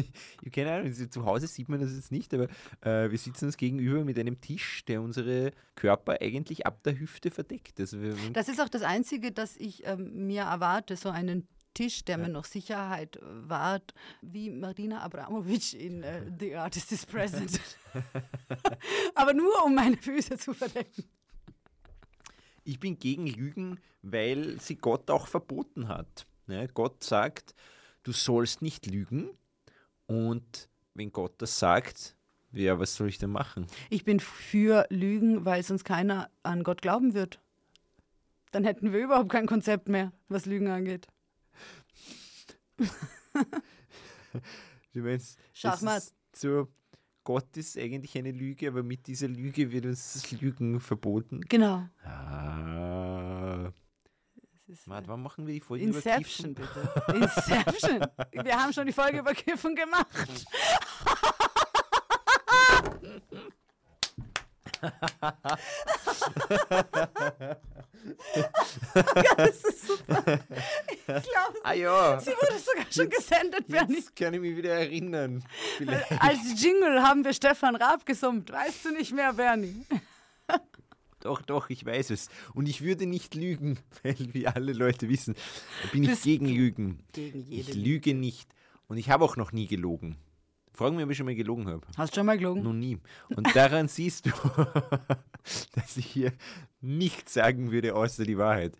Ich 0.43 0.51
keine 0.51 0.73
Ahnung, 0.73 0.91
zu 1.09 1.25
Hause 1.25 1.47
sieht 1.47 1.69
man 1.69 1.79
das 1.79 1.95
jetzt 1.95 2.11
nicht, 2.11 2.33
aber 2.33 2.49
äh, 2.81 3.09
wir 3.09 3.17
sitzen 3.17 3.45
uns 3.45 3.55
gegenüber 3.55 4.03
mit 4.03 4.19
einem 4.19 4.41
Tisch, 4.41 4.83
der 4.83 5.01
unsere 5.01 5.51
Körper 5.75 6.17
eigentlich 6.19 6.65
ab 6.67 6.83
der 6.83 6.99
Hüfte 6.99 7.31
verdeckt. 7.31 7.79
Also 7.79 7.97
Das 8.33 8.49
ist 8.49 8.59
auch 8.59 8.67
das 8.67 8.81
Einzige, 8.81 9.31
das 9.31 9.55
ich 9.55 9.87
ähm, 9.87 10.27
mir 10.27 10.41
erwarte, 10.41 10.97
so 10.97 11.07
einen 11.07 11.47
Tisch, 11.77 12.03
der 12.03 12.17
mir 12.17 12.29
noch 12.29 12.45
Sicherheit 12.45 13.17
äh, 13.17 13.21
wahrt, 13.21 13.93
wie 14.23 14.49
Marina 14.49 15.01
Abramovic 15.01 15.75
in 15.75 16.01
äh, 16.01 16.23
The 16.39 16.55
Artist 16.55 16.91
is 16.91 17.05
Present. 17.05 17.61
Aber 19.15 19.33
nur, 19.33 19.63
um 19.63 19.75
meine 19.75 19.95
Füße 19.95 20.39
zu 20.39 20.55
verdecken. 20.55 21.03
Ich 22.63 22.79
bin 22.79 22.97
gegen 22.97 23.27
Lügen, 23.27 23.79
weil 24.01 24.59
sie 24.59 24.75
Gott 24.75 25.11
auch 25.11 25.27
verboten 25.27 25.87
hat. 25.87 26.25
Ne? 26.47 26.67
Gott 26.73 27.03
sagt, 27.03 27.53
du 28.01 28.11
sollst 28.11 28.63
nicht 28.63 28.87
lügen. 28.87 29.29
Und 30.07 30.69
wenn 30.95 31.11
Gott 31.11 31.35
das 31.37 31.59
sagt, 31.59 32.15
ja, 32.53 32.79
was 32.79 32.95
soll 32.95 33.09
ich 33.09 33.19
denn 33.19 33.29
machen? 33.29 33.67
Ich 33.91 34.03
bin 34.03 34.19
für 34.19 34.87
Lügen, 34.89 35.45
weil 35.45 35.61
sonst 35.61 35.83
keiner 35.83 36.31
an 36.41 36.63
Gott 36.63 36.81
glauben 36.81 37.13
wird. 37.13 37.39
Dann 38.51 38.63
hätten 38.63 38.93
wir 38.93 38.99
überhaupt 38.99 39.29
kein 39.29 39.45
Konzept 39.45 39.89
mehr, 39.89 40.11
was 40.27 40.47
Lügen 40.47 40.69
angeht. 40.69 41.07
Du 44.93 45.01
meinst, 45.01 45.37
das 45.61 45.83
ist 45.83 46.15
so, 46.33 46.67
Gott 47.23 47.55
ist 47.55 47.77
eigentlich 47.77 48.17
eine 48.17 48.31
Lüge, 48.31 48.67
aber 48.67 48.83
mit 48.83 49.05
dieser 49.05 49.27
Lüge 49.27 49.71
wird 49.71 49.85
uns 49.85 50.13
das 50.13 50.31
Lügen 50.31 50.79
verboten. 50.79 51.41
Genau. 51.41 51.87
Ah. 52.03 53.67
Äh, 53.67 53.71
wann 54.85 55.21
machen 55.21 55.45
wir 55.45 55.53
die 55.53 55.59
Folge 55.59 55.85
Inception, 55.85 56.51
über 56.51 56.61
bitte. 56.61 57.15
Inception. 57.15 57.99
Wir 58.43 58.55
haben 58.55 58.73
schon 58.73 58.87
die 58.87 58.93
Folge 58.93 59.19
über 59.19 59.33
Kiffen 59.33 59.75
gemacht. 59.75 60.07
das 69.37 69.63
ist 69.63 69.87
super. 69.87 70.39
Ich 71.27 71.33
glaube, 71.33 71.59
Ah 71.63 71.73
ja, 71.73 72.19
sie 72.19 72.31
wurde 72.31 72.59
sogar 72.59 72.85
schon 72.91 73.09
gesendet, 73.09 73.67
Bernie. 73.67 73.95
jetzt 73.95 74.15
kann 74.15 74.33
ich 74.33 74.39
mich 74.39 74.55
wieder 74.55 74.71
erinnern. 74.75 75.43
Vielleicht. 75.77 76.11
Als 76.21 76.39
Jingle 76.63 77.01
haben 77.03 77.23
wir 77.25 77.33
Stefan 77.33 77.75
Raab 77.75 78.05
gesummt. 78.05 78.51
Weißt 78.51 78.85
du 78.85 78.91
nicht 78.91 79.13
mehr, 79.13 79.33
Bernie? 79.33 79.85
Doch, 81.21 81.41
doch, 81.41 81.69
ich 81.69 81.83
weiß 81.85 82.11
es. 82.11 82.29
Und 82.53 82.69
ich 82.69 82.81
würde 82.81 83.05
nicht 83.07 83.33
lügen, 83.35 83.79
weil, 84.03 84.15
wie 84.33 84.47
alle 84.47 84.71
Leute 84.73 85.09
wissen, 85.09 85.35
bin 85.91 86.03
ich 86.03 86.09
Das- 86.11 86.21
gegen 86.21 86.47
Lügen. 86.47 86.99
Gegen 87.11 87.41
Ich 87.51 87.67
jede. 87.67 87.73
lüge 87.79 88.13
nicht. 88.13 88.49
Und 88.87 88.97
ich 88.97 89.09
habe 89.09 89.25
auch 89.25 89.35
noch 89.35 89.51
nie 89.51 89.67
gelogen. 89.67 90.15
Fragen 90.73 90.95
mich, 90.95 91.03
ob 91.05 91.11
ich 91.11 91.17
schon 91.17 91.25
mal 91.25 91.35
gelogen 91.35 91.67
habe. 91.67 91.81
Hast 91.97 92.13
du 92.13 92.19
schon 92.19 92.27
mal 92.27 92.37
gelogen? 92.37 92.61
Noch 92.63 92.71
nie. 92.73 92.99
Und 93.35 93.53
daran 93.55 93.87
siehst 93.89 94.27
du, 94.27 94.29
dass 95.75 95.97
ich 95.97 96.05
hier 96.05 96.31
nichts 96.81 97.33
sagen 97.33 97.71
würde, 97.71 97.95
außer 97.95 98.23
die 98.23 98.37
Wahrheit. 98.37 98.73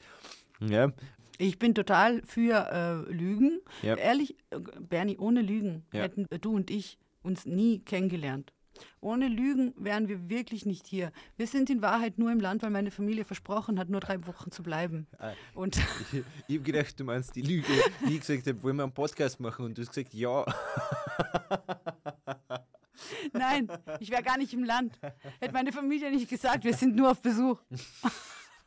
Ja, 0.59 0.91
Ich 1.37 1.59
bin 1.59 1.75
total 1.75 2.21
für 2.25 3.05
äh, 3.07 3.11
Lügen. 3.11 3.59
Ja. 3.81 3.95
Ehrlich, 3.95 4.35
Bernie, 4.79 5.17
ohne 5.17 5.41
Lügen 5.41 5.85
Ja. 5.93 6.01
hätten 6.01 6.25
du 6.41 6.55
und 6.55 6.71
ich 6.71 6.97
uns 7.21 7.45
nie 7.45 7.79
kennengelernt. 7.79 8.53
Ohne 9.01 9.27
Lügen 9.27 9.73
wären 9.75 10.07
wir 10.07 10.29
wirklich 10.29 10.65
nicht 10.65 10.85
hier. 10.85 11.11
Wir 11.35 11.47
sind 11.47 11.69
in 11.69 11.81
Wahrheit 11.81 12.19
nur 12.19 12.31
im 12.31 12.39
Land, 12.39 12.61
weil 12.61 12.69
meine 12.69 12.91
Familie 12.91 13.25
versprochen 13.25 13.79
hat, 13.79 13.89
nur 13.89 14.01
drei 14.01 14.25
Wochen 14.27 14.51
zu 14.51 14.61
bleiben. 14.63 15.07
Ah. 15.17 15.31
Und 15.55 15.77
ich, 16.13 16.23
ich 16.47 16.55
habe 16.55 16.63
gedacht, 16.63 16.99
du 16.99 17.03
meinst 17.03 17.35
die 17.35 17.41
Lüge, 17.41 17.71
die 18.07 18.13
ich 18.13 18.19
gesagt 18.19 18.47
habe, 18.47 18.61
wollen 18.63 18.75
wir 18.75 18.83
einen 18.83 18.91
Podcast 18.91 19.39
machen? 19.39 19.65
Und 19.65 19.77
du 19.77 19.81
hast 19.81 19.89
gesagt, 19.93 20.13
ja. 20.13 20.45
nein, 23.33 23.67
ich 23.99 24.09
wäre 24.11 24.23
gar 24.23 24.37
nicht 24.37 24.53
im 24.53 24.63
Land. 24.63 24.99
Hätte 25.39 25.53
meine 25.53 25.71
Familie 25.71 26.11
nicht 26.11 26.29
gesagt, 26.29 26.63
wir 26.63 26.73
sind 26.73 26.95
nur 26.95 27.11
auf 27.11 27.21
Besuch. 27.21 27.59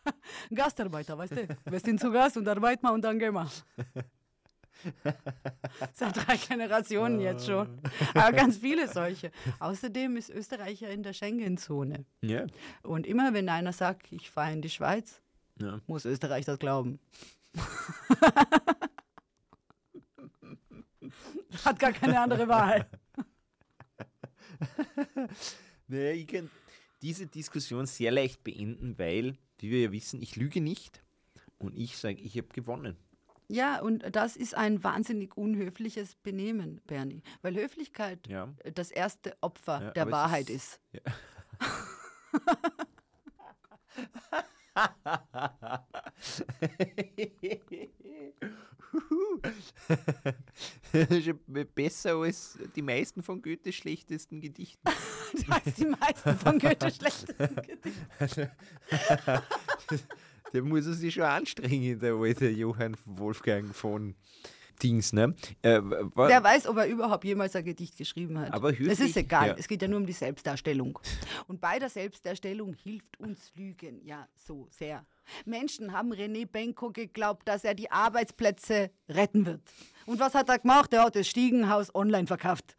Gastarbeiter, 0.54 1.16
weißt 1.16 1.32
du? 1.32 1.48
Wir 1.64 1.80
sind 1.80 2.00
zu 2.00 2.10
Gast 2.10 2.36
und 2.36 2.46
arbeiten 2.48 2.82
wir 2.86 2.92
und 2.92 3.02
dann 3.02 3.18
gehen 3.18 3.34
wir. 3.34 3.50
Seit 5.92 6.16
drei 6.16 6.36
Generationen 6.36 7.20
jetzt 7.20 7.46
schon. 7.46 7.80
Aber 8.14 8.32
ganz 8.32 8.56
viele 8.58 8.88
solche. 8.88 9.30
Außerdem 9.58 10.16
ist 10.16 10.30
Österreich 10.30 10.80
ja 10.80 10.88
in 10.88 11.02
der 11.02 11.12
Schengen-Zone. 11.12 12.06
Ja. 12.22 12.46
Und 12.82 13.06
immer 13.06 13.34
wenn 13.34 13.48
einer 13.48 13.72
sagt, 13.72 14.10
ich 14.10 14.30
fahre 14.30 14.52
in 14.52 14.62
die 14.62 14.70
Schweiz, 14.70 15.20
ja. 15.60 15.80
muss 15.86 16.06
Österreich 16.06 16.46
das 16.46 16.58
glauben. 16.58 16.98
Hat 21.64 21.78
gar 21.78 21.92
keine 21.92 22.20
andere 22.20 22.48
Wahl. 22.48 22.88
Naja, 25.88 26.12
ich 26.12 26.26
kann 26.26 26.48
diese 27.02 27.26
Diskussion 27.26 27.86
sehr 27.86 28.10
leicht 28.10 28.44
beenden, 28.44 28.98
weil, 28.98 29.36
wie 29.62 29.70
wir 29.70 29.80
ja 29.82 29.92
wissen, 29.92 30.20
ich 30.22 30.36
lüge 30.36 30.60
nicht 30.60 31.02
und 31.58 31.76
ich 31.76 31.96
sage, 31.98 32.20
ich 32.20 32.36
habe 32.36 32.48
gewonnen. 32.48 32.96
Ja, 33.48 33.80
und 33.80 34.04
das 34.14 34.36
ist 34.36 34.54
ein 34.54 34.84
wahnsinnig 34.84 35.36
unhöfliches 35.36 36.14
Benehmen, 36.16 36.80
Bernie. 36.86 37.22
Weil 37.42 37.56
Höflichkeit 37.56 38.26
Ja. 38.28 38.54
das 38.74 38.90
erste 38.92 39.36
Opfer 39.40 39.82
Ja, 39.82 39.90
der 39.90 40.10
Wahrheit 40.10 40.48
ist- 40.50 40.80
ist. 40.92 41.02
Das 51.08 51.10
ist 51.10 51.74
besser 51.74 52.16
als 52.16 52.58
die 52.74 52.82
meisten 52.82 53.22
von 53.22 53.40
Goethes 53.40 53.74
schlechtesten 53.74 54.40
Gedichten. 54.40 54.88
Ist 55.64 55.78
die 55.78 55.86
meisten 55.86 56.36
von 56.36 56.58
Goethe 56.58 56.90
schlechtesten 56.90 57.56
Gedichte. 57.56 58.50
Der 60.52 60.62
muss 60.62 60.86
er 60.86 60.94
sich 60.94 61.14
schon 61.14 61.22
anstrengen, 61.22 62.00
der 62.00 62.14
alte 62.14 62.48
Johann 62.48 62.96
Wolfgang 63.04 63.72
von 63.72 64.16
Dings, 64.82 65.12
ne? 65.12 65.34
Äh, 65.62 65.80
Wer 65.82 66.42
weiß, 66.42 66.66
ob 66.66 66.78
er 66.78 66.86
überhaupt 66.86 67.24
jemals 67.24 67.54
ein 67.54 67.64
Gedicht 67.64 67.96
geschrieben 67.96 68.38
hat. 68.38 68.52
Aber 68.52 68.70
es 68.70 68.98
ist 68.98 69.16
egal, 69.16 69.48
ja. 69.48 69.54
es 69.56 69.68
geht 69.68 69.82
ja 69.82 69.88
nur 69.88 70.00
um 70.00 70.06
die 70.06 70.12
Selbstdarstellung. 70.12 70.98
Und 71.46 71.60
bei 71.60 71.78
der 71.78 71.88
Selbstdarstellung 71.88 72.74
hilft 72.74 73.20
uns 73.20 73.52
Lügen 73.54 74.04
ja 74.04 74.26
so 74.34 74.66
sehr. 74.70 75.06
Menschen 75.44 75.92
haben 75.92 76.12
René 76.12 76.46
Benko 76.46 76.90
geglaubt, 76.90 77.46
dass 77.48 77.64
er 77.64 77.74
die 77.74 77.90
Arbeitsplätze 77.90 78.90
retten 79.08 79.46
wird. 79.46 79.60
Und 80.06 80.18
was 80.18 80.34
hat 80.34 80.48
er 80.48 80.58
gemacht? 80.58 80.92
Er 80.92 81.04
hat 81.04 81.16
das 81.16 81.28
Stiegenhaus 81.28 81.94
online 81.94 82.26
verkauft. 82.26 82.76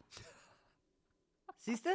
Siehst 1.58 1.86
du? 1.86 1.90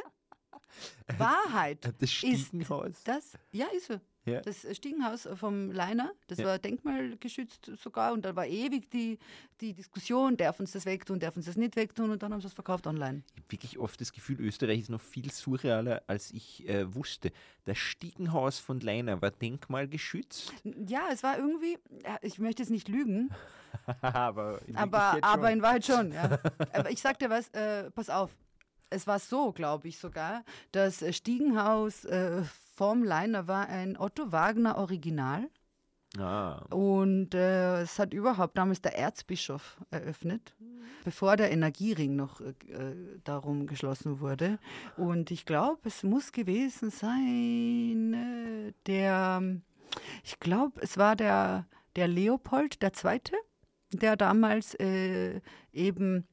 Wahrheit 1.18 1.86
das 1.86 1.94
ist 2.02 2.14
Stiegenhaus. 2.14 3.04
das. 3.04 3.34
Ja, 3.52 3.68
ist 3.68 3.88
so. 3.88 4.00
Ja. 4.28 4.42
Das 4.42 4.68
Stiegenhaus 4.76 5.28
vom 5.36 5.72
Leiner, 5.72 6.12
das 6.28 6.40
Ja. 6.40 6.46
war 6.46 6.60
denkmalgeschützt 6.60 7.72
sogar 7.82 8.12
und 8.14 8.26
da 8.26 8.36
war 8.36 8.46
ewig 8.46 8.90
die, 8.92 9.18
die 9.62 9.74
Diskussion, 9.74 10.36
darf 10.36 10.60
uns 10.60 10.74
das 10.74 10.86
wegtun, 10.86 11.20
darf 11.20 11.38
uns 11.38 11.46
das 11.46 11.56
nicht 11.56 11.76
wegtun 11.78 12.12
und 12.12 12.22
dann 12.22 12.34
haben 12.34 12.42
sie 12.42 12.48
es 12.48 12.54
verkauft 12.54 12.88
online. 12.88 13.24
Ich 13.36 13.42
habe 13.42 13.52
wirklich 13.54 13.80
oft 13.80 14.00
das 14.02 14.12
Gefühl, 14.12 14.42
Österreich 14.42 14.82
ist 14.82 14.90
noch 14.90 15.00
viel 15.02 15.32
surrealer, 15.32 16.04
als 16.08 16.32
ich 16.32 16.68
äh, 16.68 16.94
wusste. 16.94 17.32
Das 17.64 17.78
Stiegenhaus 17.78 18.60
von 18.60 18.80
Leiner 18.82 19.22
war 19.22 19.32
denkmalgeschützt. 19.32 20.54
Ja, 20.88 21.08
es 21.12 21.24
war 21.24 21.38
irgendwie, 21.38 21.78
ich 22.22 22.38
möchte 22.40 22.64
jetzt 22.64 22.70
nicht 22.70 22.90
lügen, 22.90 23.30
aber 24.02 24.60
in 24.68 24.76
aber, 24.76 25.18
aber 25.22 25.52
in 25.52 25.62
Wahrheit 25.62 25.86
schon. 25.86 26.12
Ja. 26.12 26.40
aber 26.74 26.92
ich 26.92 27.02
sag 27.02 27.18
dir 27.20 27.30
was, 27.30 27.48
äh, 27.50 27.90
pass 27.92 28.10
auf. 28.10 28.32
Es 28.90 29.08
war 29.08 29.20
so, 29.20 29.52
glaube 29.52 29.88
ich 29.88 29.98
sogar, 29.98 30.44
das 30.72 31.02
äh, 31.02 31.12
Stiegenhaus 31.14 32.06
äh, 32.06 32.44
vom 32.76 33.04
Leiner 33.04 33.48
war 33.48 33.68
ein 33.68 33.98
Otto 33.98 34.32
Wagner 34.32 34.78
Original. 34.78 35.50
Ah, 36.18 36.64
Und 36.72 37.36
äh, 37.36 37.82
es 37.82 38.00
hat 38.00 38.14
überhaupt 38.14 38.58
damals 38.58 38.82
der 38.82 38.98
Erzbischof 38.98 39.78
eröffnet, 39.92 40.56
bevor 41.04 41.36
der 41.36 41.52
Energiering 41.52 42.16
noch 42.16 42.40
äh, 42.40 42.54
äh, 42.72 43.20
darum 43.24 43.68
geschlossen 43.68 44.20
wurde. 44.20 44.58
Und 44.96 45.32
ich 45.32 45.46
glaube, 45.46 45.82
es 45.84 46.04
muss 46.04 46.32
gewesen 46.32 46.92
sein, 46.92 48.14
äh, 48.14 48.74
der, 48.88 49.60
ich 50.24 50.40
glaube, 50.40 50.80
es 50.82 50.98
war 50.98 51.16
der, 51.16 51.68
der 51.98 52.08
Leopold 52.08 52.82
II., 52.82 53.20
der 53.94 54.16
damals 54.18 54.76
eben 55.72 56.28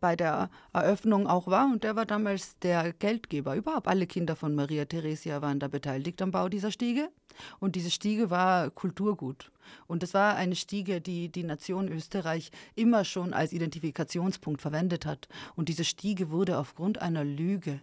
bei 0.00 0.16
der 0.16 0.50
Eröffnung 0.72 1.26
auch 1.26 1.46
war 1.46 1.66
und 1.66 1.84
der 1.84 1.96
war 1.96 2.06
damals 2.06 2.58
der 2.58 2.92
Geldgeber. 2.92 3.56
Überhaupt 3.56 3.88
alle 3.88 4.06
Kinder 4.06 4.36
von 4.36 4.54
Maria 4.54 4.84
Theresia 4.84 5.42
waren 5.42 5.60
da 5.60 5.68
beteiligt 5.68 6.20
am 6.22 6.30
Bau 6.30 6.48
dieser 6.48 6.70
Stiege. 6.70 7.10
Und 7.58 7.76
diese 7.76 7.90
Stiege 7.90 8.30
war 8.30 8.70
Kulturgut. 8.70 9.50
Und 9.86 10.02
das 10.02 10.14
war 10.14 10.34
eine 10.34 10.56
Stiege, 10.56 11.00
die 11.00 11.30
die 11.30 11.44
Nation 11.44 11.88
Österreich 11.88 12.50
immer 12.74 13.04
schon 13.04 13.32
als 13.32 13.52
Identifikationspunkt 13.52 14.60
verwendet 14.60 15.06
hat. 15.06 15.28
Und 15.54 15.68
diese 15.68 15.84
Stiege 15.84 16.30
wurde 16.30 16.58
aufgrund 16.58 17.00
einer 17.00 17.24
Lüge 17.24 17.80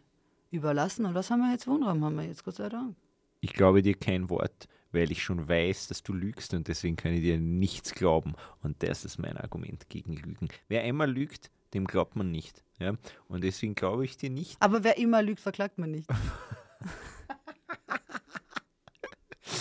überlassen. 0.52 1.06
Und 1.06 1.16
was 1.16 1.32
haben 1.32 1.40
wir 1.42 1.52
jetzt? 1.52 1.68
Wohnraum 1.68 2.04
haben 2.04 2.16
wir 2.16 2.26
jetzt, 2.26 2.44
Gott 2.44 2.56
sei 2.56 2.70
Dank. 2.70 2.96
ich 3.42 3.54
glaube 3.54 3.82
dir 3.82 3.96
kein 3.96 4.30
Wort, 4.30 4.68
weil 4.92 5.12
ich 5.12 5.24
schon 5.24 5.48
weiß, 5.48 5.88
dass 5.88 6.04
du 6.04 6.14
lügst 6.14 6.54
und 6.54 6.68
deswegen 6.68 6.96
kann 6.96 7.14
ich 7.14 7.22
dir 7.22 7.38
nichts 7.40 7.94
glauben. 7.94 8.36
Und 8.62 8.84
das 8.84 9.06
ist 9.06 9.18
mein 9.20 9.38
Argument 9.38 9.90
gegen 9.90 10.14
Lügen. 10.14 10.50
Wer 10.68 10.84
einmal 10.84 11.12
lügt, 11.12 11.52
dem 11.74 11.86
glaubt 11.86 12.16
man 12.16 12.32
nicht. 12.32 12.64
Ja? 12.80 12.94
Und 13.28 13.44
deswegen 13.44 13.76
glaube 13.76 14.06
ich 14.06 14.18
dir 14.18 14.30
nicht. 14.30 14.58
Aber 14.60 14.84
wer 14.84 14.98
immer 14.98 15.22
lügt, 15.22 15.40
verklagt 15.40 15.78
man 15.78 15.92
nicht. 15.92 16.10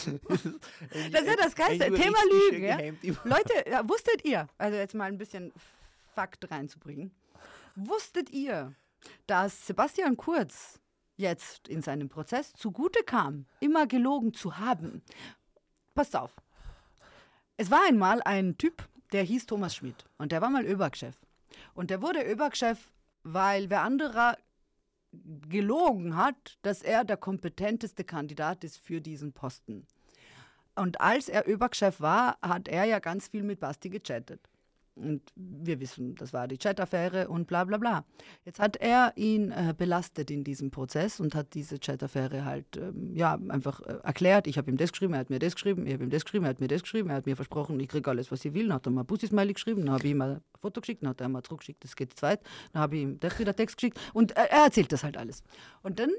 Das 0.06 1.22
ist 1.22 1.26
ja 1.26 1.36
das 1.36 1.54
Geilste. 1.54 1.92
Thema 1.92 2.18
Lügen. 2.30 2.64
Ja? 2.64 2.78
Leute, 3.24 3.68
ja, 3.68 3.88
wusstet 3.88 4.24
ihr, 4.24 4.48
also 4.56 4.76
jetzt 4.76 4.94
mal 4.94 5.06
ein 5.06 5.18
bisschen 5.18 5.52
Fakt 6.14 6.50
reinzubringen, 6.50 7.12
wusstet 7.74 8.30
ihr, 8.30 8.74
dass 9.26 9.66
Sebastian 9.66 10.16
Kurz 10.16 10.80
jetzt 11.16 11.68
in 11.68 11.82
seinem 11.82 12.08
Prozess 12.08 12.52
zugute 12.52 13.02
kam, 13.04 13.46
immer 13.60 13.86
gelogen 13.86 14.32
zu 14.32 14.58
haben? 14.58 15.02
Passt 15.94 16.14
auf. 16.14 16.30
Es 17.56 17.70
war 17.70 17.80
einmal 17.88 18.22
ein 18.22 18.58
Typ, 18.58 18.88
der 19.12 19.22
hieß 19.22 19.46
Thomas 19.46 19.74
Schmidt 19.74 20.04
und 20.18 20.30
der 20.32 20.40
war 20.40 20.50
mal 20.50 20.64
ÖBAG-Chef. 20.64 21.16
Und 21.76 21.90
der 21.90 22.00
wurde 22.00 22.22
ÖBAG-Chef, 22.22 22.90
weil 23.22 23.68
wer 23.68 23.82
anderer 23.82 24.38
gelogen 25.12 26.16
hat, 26.16 26.58
dass 26.62 26.82
er 26.82 27.04
der 27.04 27.18
kompetenteste 27.18 28.02
Kandidat 28.02 28.64
ist 28.64 28.78
für 28.78 29.00
diesen 29.00 29.32
Posten. 29.34 29.86
Und 30.74 31.00
als 31.00 31.28
er 31.28 31.46
ÖBAG-Chef 31.46 32.00
war, 32.00 32.38
hat 32.40 32.68
er 32.68 32.84
ja 32.84 32.98
ganz 32.98 33.28
viel 33.28 33.42
mit 33.42 33.60
Basti 33.60 33.90
gechattet. 33.90 34.48
Und 34.96 35.20
wir 35.34 35.78
wissen, 35.78 36.14
das 36.14 36.32
war 36.32 36.48
die 36.48 36.56
Chat-Affäre 36.56 37.28
und 37.28 37.46
bla 37.46 37.64
bla 37.64 37.76
bla. 37.76 38.04
Jetzt 38.44 38.58
hat 38.58 38.76
er 38.76 39.12
ihn 39.16 39.50
äh, 39.50 39.74
belastet 39.76 40.30
in 40.30 40.42
diesem 40.42 40.70
Prozess 40.70 41.20
und 41.20 41.34
hat 41.34 41.52
diese 41.52 41.78
Chat-Affäre 41.78 42.46
halt 42.46 42.78
ähm, 42.78 43.14
ja, 43.14 43.38
einfach 43.48 43.80
äh, 43.82 43.98
erklärt. 44.02 44.46
Ich 44.46 44.56
habe 44.56 44.70
ihm 44.70 44.78
das 44.78 44.92
geschrieben, 44.92 45.12
er 45.12 45.20
hat 45.20 45.30
mir 45.30 45.38
das 45.38 45.54
geschrieben, 45.54 45.86
ich 45.86 45.92
habe 45.92 46.04
ihm 46.04 46.10
das 46.10 46.24
geschrieben, 46.24 46.46
er 46.46 46.50
hat 46.50 46.60
mir 46.60 46.68
das 46.68 46.82
geschrieben, 46.82 47.10
er 47.10 47.16
hat 47.16 47.26
mir 47.26 47.36
versprochen, 47.36 47.78
ich 47.78 47.88
kriege 47.88 48.08
alles, 48.08 48.32
was 48.32 48.44
ich 48.44 48.54
will. 48.54 48.68
Dann 48.68 48.76
hat 48.76 48.86
er 48.86 48.92
mal 48.92 49.02
ein 49.02 49.06
Pussy-Smiley 49.06 49.52
geschrieben, 49.52 49.84
dann 49.84 49.94
habe 49.94 50.04
ich 50.04 50.10
ihm 50.12 50.22
ein 50.22 50.40
Foto 50.60 50.80
geschickt, 50.80 51.02
dann 51.02 51.10
hat 51.10 51.20
er 51.20 51.28
mal 51.28 51.42
zurückgeschickt, 51.42 51.84
das 51.84 51.94
geht 51.94 52.18
zweit. 52.18 52.40
Dann 52.72 52.80
habe 52.80 52.96
ich 52.96 53.02
ihm 53.02 53.20
das 53.20 53.38
wieder 53.38 53.54
Text 53.54 53.76
geschickt 53.76 54.00
und 54.14 54.32
äh, 54.32 54.46
er 54.48 54.64
erzählt 54.64 54.92
das 54.92 55.04
halt 55.04 55.18
alles. 55.18 55.42
Und 55.82 56.00
dann 56.00 56.10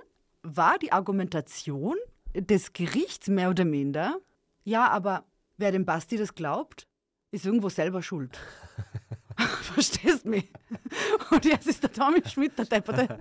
war 0.43 0.77
die 0.77 0.91
Argumentation 0.91 1.95
des 2.35 2.73
Gerichts 2.73 3.27
mehr 3.27 3.49
oder 3.49 3.65
minder, 3.65 4.19
ja, 4.63 4.87
aber 4.89 5.25
wer 5.57 5.71
dem 5.71 5.85
Basti 5.85 6.17
das 6.17 6.35
glaubt, 6.35 6.86
ist 7.31 7.45
irgendwo 7.45 7.69
selber 7.69 8.01
schuld. 8.01 8.37
verstehst 9.77 10.25
mich? 10.25 10.49
Und 11.31 11.45
jetzt 11.45 11.67
ist 11.67 11.83
der 11.83 11.91
Tommy 11.91 12.21
Schmidt 12.27 12.57
der 12.57 12.65
Depperte, 12.65 13.19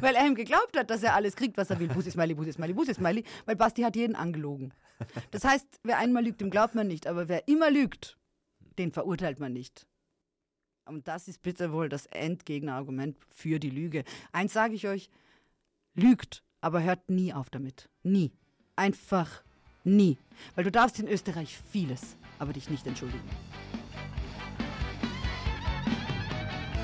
weil 0.00 0.14
er 0.14 0.26
ihm 0.26 0.34
geglaubt 0.34 0.76
hat, 0.76 0.90
dass 0.90 1.02
er 1.02 1.14
alles 1.14 1.34
kriegt, 1.34 1.56
was 1.56 1.70
er 1.70 1.78
will. 1.78 1.88
Bussi 1.88 2.10
Smiley, 2.10 2.34
Bussi 2.34 2.52
Smiley, 2.52 2.74
Bussi 2.74 2.94
Smiley, 2.94 3.24
weil 3.46 3.56
Basti 3.56 3.82
hat 3.82 3.96
jeden 3.96 4.14
angelogen. 4.14 4.72
Das 5.30 5.44
heißt, 5.44 5.66
wer 5.82 5.98
einmal 5.98 6.24
lügt, 6.24 6.40
dem 6.40 6.50
glaubt 6.50 6.74
man 6.74 6.86
nicht, 6.86 7.06
aber 7.06 7.28
wer 7.28 7.48
immer 7.48 7.70
lügt, 7.70 8.18
den 8.78 8.92
verurteilt 8.92 9.40
man 9.40 9.52
nicht. 9.52 9.86
Und 10.84 11.08
das 11.08 11.26
ist 11.28 11.42
bitte 11.42 11.72
wohl 11.72 11.88
das 11.88 12.06
Endgegnerargument 12.06 13.16
für 13.34 13.58
die 13.58 13.70
Lüge. 13.70 14.04
Eins 14.32 14.52
sage 14.52 14.74
ich 14.74 14.86
euch, 14.86 15.10
lügt, 15.94 16.44
aber 16.60 16.82
hört 16.82 17.10
nie 17.10 17.32
auf 17.32 17.50
damit. 17.50 17.88
Nie. 18.02 18.32
Einfach 18.76 19.42
nie. 19.82 20.18
Weil 20.54 20.64
du 20.64 20.70
darfst 20.70 21.00
in 21.00 21.08
Österreich 21.08 21.58
vieles, 21.72 22.16
aber 22.38 22.52
dich 22.52 22.70
nicht 22.70 22.86
entschuldigen. 22.86 23.28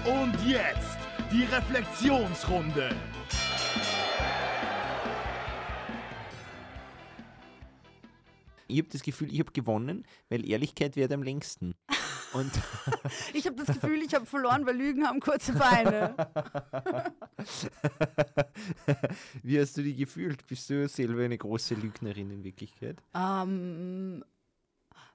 Und 0.04 0.35
jetzt 0.47 0.99
die 1.30 1.44
Reflexionsrunde. 1.44 2.90
Ich 8.66 8.78
habe 8.78 8.88
das 8.88 9.02
Gefühl, 9.02 9.32
ich 9.32 9.38
habe 9.38 9.52
gewonnen, 9.52 10.04
weil 10.30 10.49
Ehrlichkeit 10.49 10.97
wird 10.97 11.12
am 11.12 11.23
längsten. 11.23 11.75
Und 12.32 12.50
Ich 13.35 13.47
habe 13.47 13.56
das 13.56 13.66
Gefühl, 13.66 14.02
ich 14.02 14.14
habe 14.14 14.26
verloren, 14.26 14.66
weil 14.66 14.76
Lügen 14.76 15.06
haben 15.06 15.21
kurze 15.21 15.52
Beine. 15.52 16.14
wie 19.42 19.61
hast 19.61 19.76
du 19.76 19.82
dich 19.82 19.97
gefühlt? 19.97 20.47
Bist 20.47 20.71
du 20.71 20.88
selber 20.88 21.23
eine 21.23 21.38
große 21.38 21.75
Lügnerin 21.75 22.30
in 22.30 22.44
Wirklichkeit? 22.44 23.02
Ähm, 23.14 24.25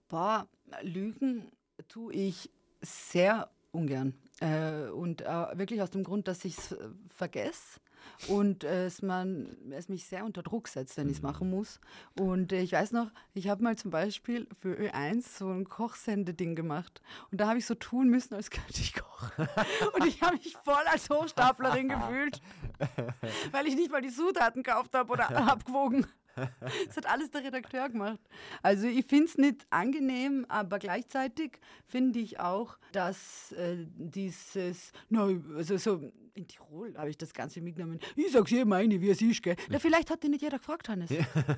boah, 0.08 0.48
Lügen 0.82 1.52
tue 1.88 2.14
ich 2.14 2.50
sehr 2.82 3.50
ungern. 3.72 4.14
Äh, 4.40 4.90
und 4.90 5.22
äh, 5.22 5.58
wirklich 5.58 5.82
aus 5.82 5.92
dem 5.92 6.04
Grund, 6.04 6.28
dass 6.28 6.46
ich 6.46 6.58
es 6.58 6.72
äh, 6.72 6.90
vergesse 7.10 7.80
und 8.28 8.64
es, 8.64 9.02
man, 9.02 9.58
es 9.72 9.90
mich 9.90 10.06
sehr 10.06 10.26
unter 10.26 10.42
Druck 10.42 10.68
setzt, 10.68 10.98
wenn 10.98 11.08
ich 11.08 11.18
es 11.18 11.22
machen 11.22 11.50
muss. 11.50 11.80
Und 12.20 12.52
äh, 12.52 12.62
ich 12.62 12.72
weiß 12.72 12.92
noch, 12.92 13.12
ich 13.34 13.48
habe 13.48 13.64
mal 13.64 13.76
zum 13.78 13.92
Beispiel 13.92 14.48
für 14.60 14.76
Ö1 14.76 15.38
so 15.38 15.50
ein 15.50 15.68
Kochsendeding 15.68 16.56
gemacht. 16.56 17.02
Und 17.32 17.40
da 17.42 17.48
habe 17.48 17.60
ich 17.60 17.66
so 17.66 17.76
tun 17.76 18.10
müssen, 18.10 18.34
als 18.34 18.50
könnte 18.50 18.80
ich 18.80 18.94
kochen. 18.94 19.48
und 19.94 20.06
ich 20.06 20.22
habe 20.22 20.38
mich 20.38 20.56
voll 20.64 20.84
als 20.92 21.10
Hochstaplerin 21.10 21.90
gefühlt, 21.90 22.42
weil 23.52 23.68
ich 23.68 23.76
nicht 23.76 23.92
mal 23.92 24.02
die 24.02 24.12
Zutaten 24.12 24.64
gekauft 24.64 24.94
habe 24.94 25.12
oder 25.12 25.30
abgewogen. 25.52 26.06
Das 26.88 26.98
hat 26.98 27.06
alles 27.08 27.32
der 27.32 27.44
Redakteur 27.44 27.90
gemacht. 27.90 28.20
Also 28.62 28.88
ich 28.88 29.06
finde 29.06 29.26
es 29.26 29.38
nicht 29.38 29.66
angenehm, 29.70 30.46
aber 30.50 30.80
gleichzeitig 30.80 31.60
finde 31.88 32.20
ich 32.20 32.40
auch, 32.40 32.78
dass 32.92 33.52
äh, 33.54 33.86
dieses, 33.96 34.92
na, 35.10 35.30
also 35.56 35.78
so 35.78 36.12
in 36.34 36.48
Tirol 36.48 36.94
habe 36.98 37.10
ich 37.10 37.18
das 37.18 37.34
Ganze 37.34 37.62
mitgenommen. 37.62 38.00
Ich 38.16 38.32
sag's 38.32 38.52
jedem 38.52 38.72
eine, 38.74 39.02
wie 39.02 39.10
es 39.10 39.22
ist, 39.22 39.42
gell? 39.42 39.56
Na, 39.70 39.80
vielleicht 39.80 40.12
hat 40.12 40.22
dich 40.24 40.30
nicht 40.30 40.42
jeder 40.44 40.60
gefragt, 40.60 40.88
Hannes. 40.88 41.10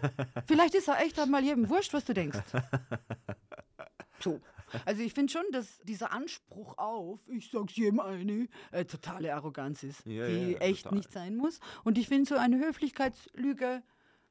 Vielleicht 0.48 0.74
ist 0.75 0.88
er 0.88 1.01
echt 1.01 1.19
einmal 1.19 1.43
jedem 1.43 1.69
wurscht, 1.69 1.93
was 1.93 2.05
du 2.05 2.13
denkst. 2.13 2.39
So. 4.21 4.41
Also 4.86 5.01
ich 5.01 5.13
finde 5.13 5.31
schon, 5.31 5.45
dass 5.51 5.79
dieser 5.79 6.12
Anspruch 6.12 6.77
auf, 6.77 7.19
ich 7.29 7.50
sag's 7.50 7.75
jedem 7.75 8.00
eine, 8.00 8.48
äh, 8.71 8.86
totale 8.86 9.33
Arroganz 9.33 9.81
ist, 9.83 10.05
Ja, 10.05 10.27
die 10.27 10.51
ja, 10.51 10.57
echt 10.59 10.83
total. 10.83 10.98
nicht 10.98 11.12
sein 11.12 11.36
muss. 11.38 11.59
Und 11.83 11.98
ich 11.98 12.07
finde 12.07 12.27
so 12.29 12.36
eine 12.36 12.59
Höflichkeitslüge, 12.59 13.81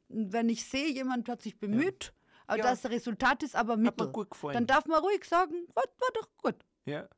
wenn 0.08 0.48
ich 0.48 0.64
sehe, 0.64 0.92
jemand 0.92 1.28
hat 1.28 1.42
sich 1.42 1.58
bemüht, 1.58 2.12
aber 2.46 2.58
Ja. 2.58 2.64
das 2.64 2.84
Resultat 2.86 3.42
ist 3.42 3.54
aber 3.56 3.76
mittel, 3.76 4.10
dann 4.52 4.66
darf 4.66 4.86
man 4.86 5.00
ruhig 5.02 5.24
sagen, 5.24 5.54
war, 5.74 5.84
war 5.98 6.08
doch 6.14 6.28
gut. 6.38 6.56
Ja, 6.86 7.08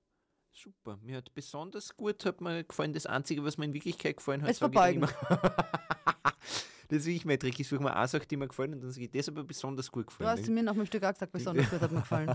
super. 0.52 0.98
Mir 1.02 1.18
hat 1.18 1.32
besonders 1.34 1.96
gut 1.96 2.24
hat 2.24 2.40
mir 2.40 2.64
gefallen. 2.64 2.92
Das 2.92 3.06
Einzige, 3.06 3.44
was 3.44 3.56
mir 3.56 3.66
in 3.66 3.72
Wirklichkeit 3.74 4.16
gefallen 4.16 4.42
hat, 4.42 4.50
Es 4.50 4.58
verbeugen. 4.58 5.02
das 6.88 6.98
ist 6.98 7.06
wie 7.06 7.14
ich 7.16 7.24
mein 7.24 7.38
Trick. 7.38 7.58
Ich 7.60 7.68
suche 7.68 7.82
mir 7.82 7.94
eine 7.94 8.08
Sache, 8.08 8.26
die 8.26 8.36
mir 8.36 8.48
gefallen 8.48 8.74
und 8.74 8.80
dann 8.80 8.90
sage 8.90 9.04
ich, 9.04 9.10
das 9.12 9.28
hat 9.28 9.34
mir 9.34 9.44
besonders 9.44 9.90
gut 9.92 10.06
Du 10.06 10.08
gefallen. 10.08 10.38
hast 10.38 10.48
mir 10.48 10.62
nach 10.64 10.74
dem 10.74 10.86
Stück 10.86 11.04
auch 11.04 11.12
gesagt, 11.12 11.30
besonders 11.32 11.68
gut 11.70 11.80
hat 11.80 11.92
mir 11.92 12.00
gefallen. 12.00 12.34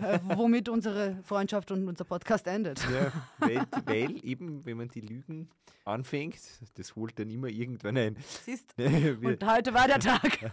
Äh, 0.00 0.18
womit 0.22 0.68
unsere 0.68 1.22
Freundschaft 1.24 1.70
und 1.70 1.86
unser 1.88 2.04
Podcast 2.04 2.46
endet. 2.46 2.80
Ja, 2.90 3.12
weil, 3.38 3.66
weil 3.84 4.24
eben, 4.24 4.64
wenn 4.64 4.76
man 4.76 4.88
die 4.88 5.00
Lügen 5.00 5.48
anfängt, 5.84 6.38
das 6.74 6.94
holt 6.96 7.18
dann 7.18 7.30
immer 7.30 7.48
irgendwann 7.48 7.96
ein. 7.96 8.16
Siehst 8.44 8.74
Und 8.78 9.44
heute 9.44 9.74
war 9.74 9.86
der 9.86 10.00
Tag. 10.00 10.52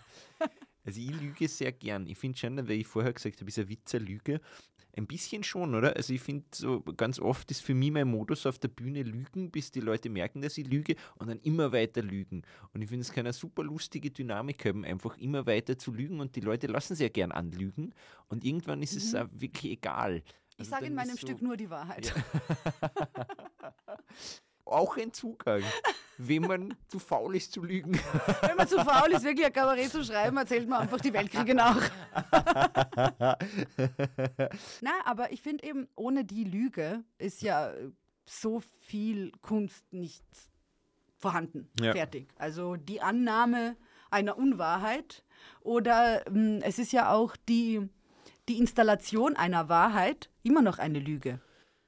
Also 0.85 0.99
ich 0.99 1.19
lüge 1.19 1.47
sehr 1.47 1.71
gern. 1.71 2.05
Ich 2.05 2.17
finde 2.17 2.37
schon, 2.37 2.57
weil 2.57 2.79
ich 2.79 2.87
vorher 2.87 3.11
gesagt 3.11 3.39
habe, 3.39 3.49
ist 3.49 3.57
eine 3.57 3.69
Witzerlüge. 3.69 4.39
Ein 4.97 5.07
bisschen 5.07 5.43
schon, 5.43 5.75
oder? 5.75 5.95
Also 5.95 6.13
ich 6.13 6.21
finde 6.21 6.45
so 6.53 6.79
ganz 6.81 7.19
oft 7.19 7.51
ist 7.51 7.61
für 7.61 7.73
mich 7.73 7.91
mein 7.91 8.07
Modus 8.07 8.45
auf 8.45 8.59
der 8.59 8.69
Bühne 8.69 9.03
lügen, 9.03 9.51
bis 9.51 9.71
die 9.71 9.81
Leute 9.81 10.09
merken, 10.09 10.41
dass 10.41 10.57
ich 10.57 10.65
lüge 10.67 10.95
und 11.15 11.27
dann 11.27 11.39
immer 11.41 11.71
weiter 11.73 12.01
lügen. 12.01 12.43
Und 12.73 12.81
ich 12.81 12.87
finde, 12.87 13.01
es 13.01 13.11
kann 13.11 13.25
eine 13.25 13.33
super 13.33 13.63
lustige 13.63 14.09
Dynamik 14.09 14.63
haben, 14.65 14.85
einfach 14.85 15.17
immer 15.17 15.45
weiter 15.45 15.77
zu 15.77 15.91
lügen 15.91 16.19
und 16.21 16.35
die 16.35 16.41
Leute 16.41 16.67
lassen 16.67 16.95
sehr 16.95 17.09
gern 17.09 17.31
anlügen 17.33 17.93
und 18.29 18.45
irgendwann 18.45 18.81
ist 18.81 18.95
es 18.95 19.13
auch 19.15 19.27
wirklich 19.33 19.73
egal. 19.73 20.15
Mhm. 20.15 20.21
Ich 20.57 20.59
Also 20.59 20.71
sage 20.71 20.85
in 20.85 20.95
meinem 20.95 21.11
so- 21.17 21.27
Stück 21.27 21.41
nur 21.41 21.57
die 21.57 21.69
Wahrheit. 21.69 22.13
Auch 24.65 24.97
ein 24.97 25.13
Zugang, 25.13 25.61
wenn 26.17 26.41
man 26.41 26.73
zu 26.87 26.97
faul 26.99 27.35
ist 27.35 27.51
zu 27.51 27.63
lügen. 27.63 27.99
Wenn 28.41 28.57
man 28.57 28.67
zu 28.67 28.83
faul 28.83 29.11
ist, 29.11 29.23
wirklich 29.23 29.45
ein 29.45 29.53
Kabarett 29.53 29.91
zu 29.91 30.03
schreiben, 30.03 30.37
erzählt 30.37 30.67
man 30.67 30.81
einfach 30.81 30.99
die 30.99 31.13
Weltkriege 31.13 31.53
nach. 31.53 31.79
Na, 34.81 34.91
aber 35.05 35.31
ich 35.31 35.41
finde 35.41 35.63
eben, 35.65 35.87
ohne 35.95 36.25
die 36.25 36.43
Lüge 36.43 37.03
ist 37.17 37.41
ja 37.41 37.73
so 38.25 38.61
viel 38.81 39.31
Kunst 39.41 39.91
nicht 39.93 40.23
vorhanden, 41.17 41.69
Ja. 41.79 41.91
fertig. 41.93 42.27
Also 42.37 42.75
die 42.75 43.01
Annahme 43.01 43.77
einer 44.09 44.37
Unwahrheit 44.37 45.23
oder 45.61 46.25
ähm, 46.27 46.59
es 46.63 46.79
ist 46.79 46.91
ja 46.91 47.11
auch 47.11 47.35
die, 47.49 47.87
die 48.49 48.57
Installation 48.57 49.35
einer 49.35 49.69
Wahrheit 49.69 50.29
immer 50.43 50.61
noch 50.61 50.79
eine 50.79 50.99
Lüge. 50.99 51.39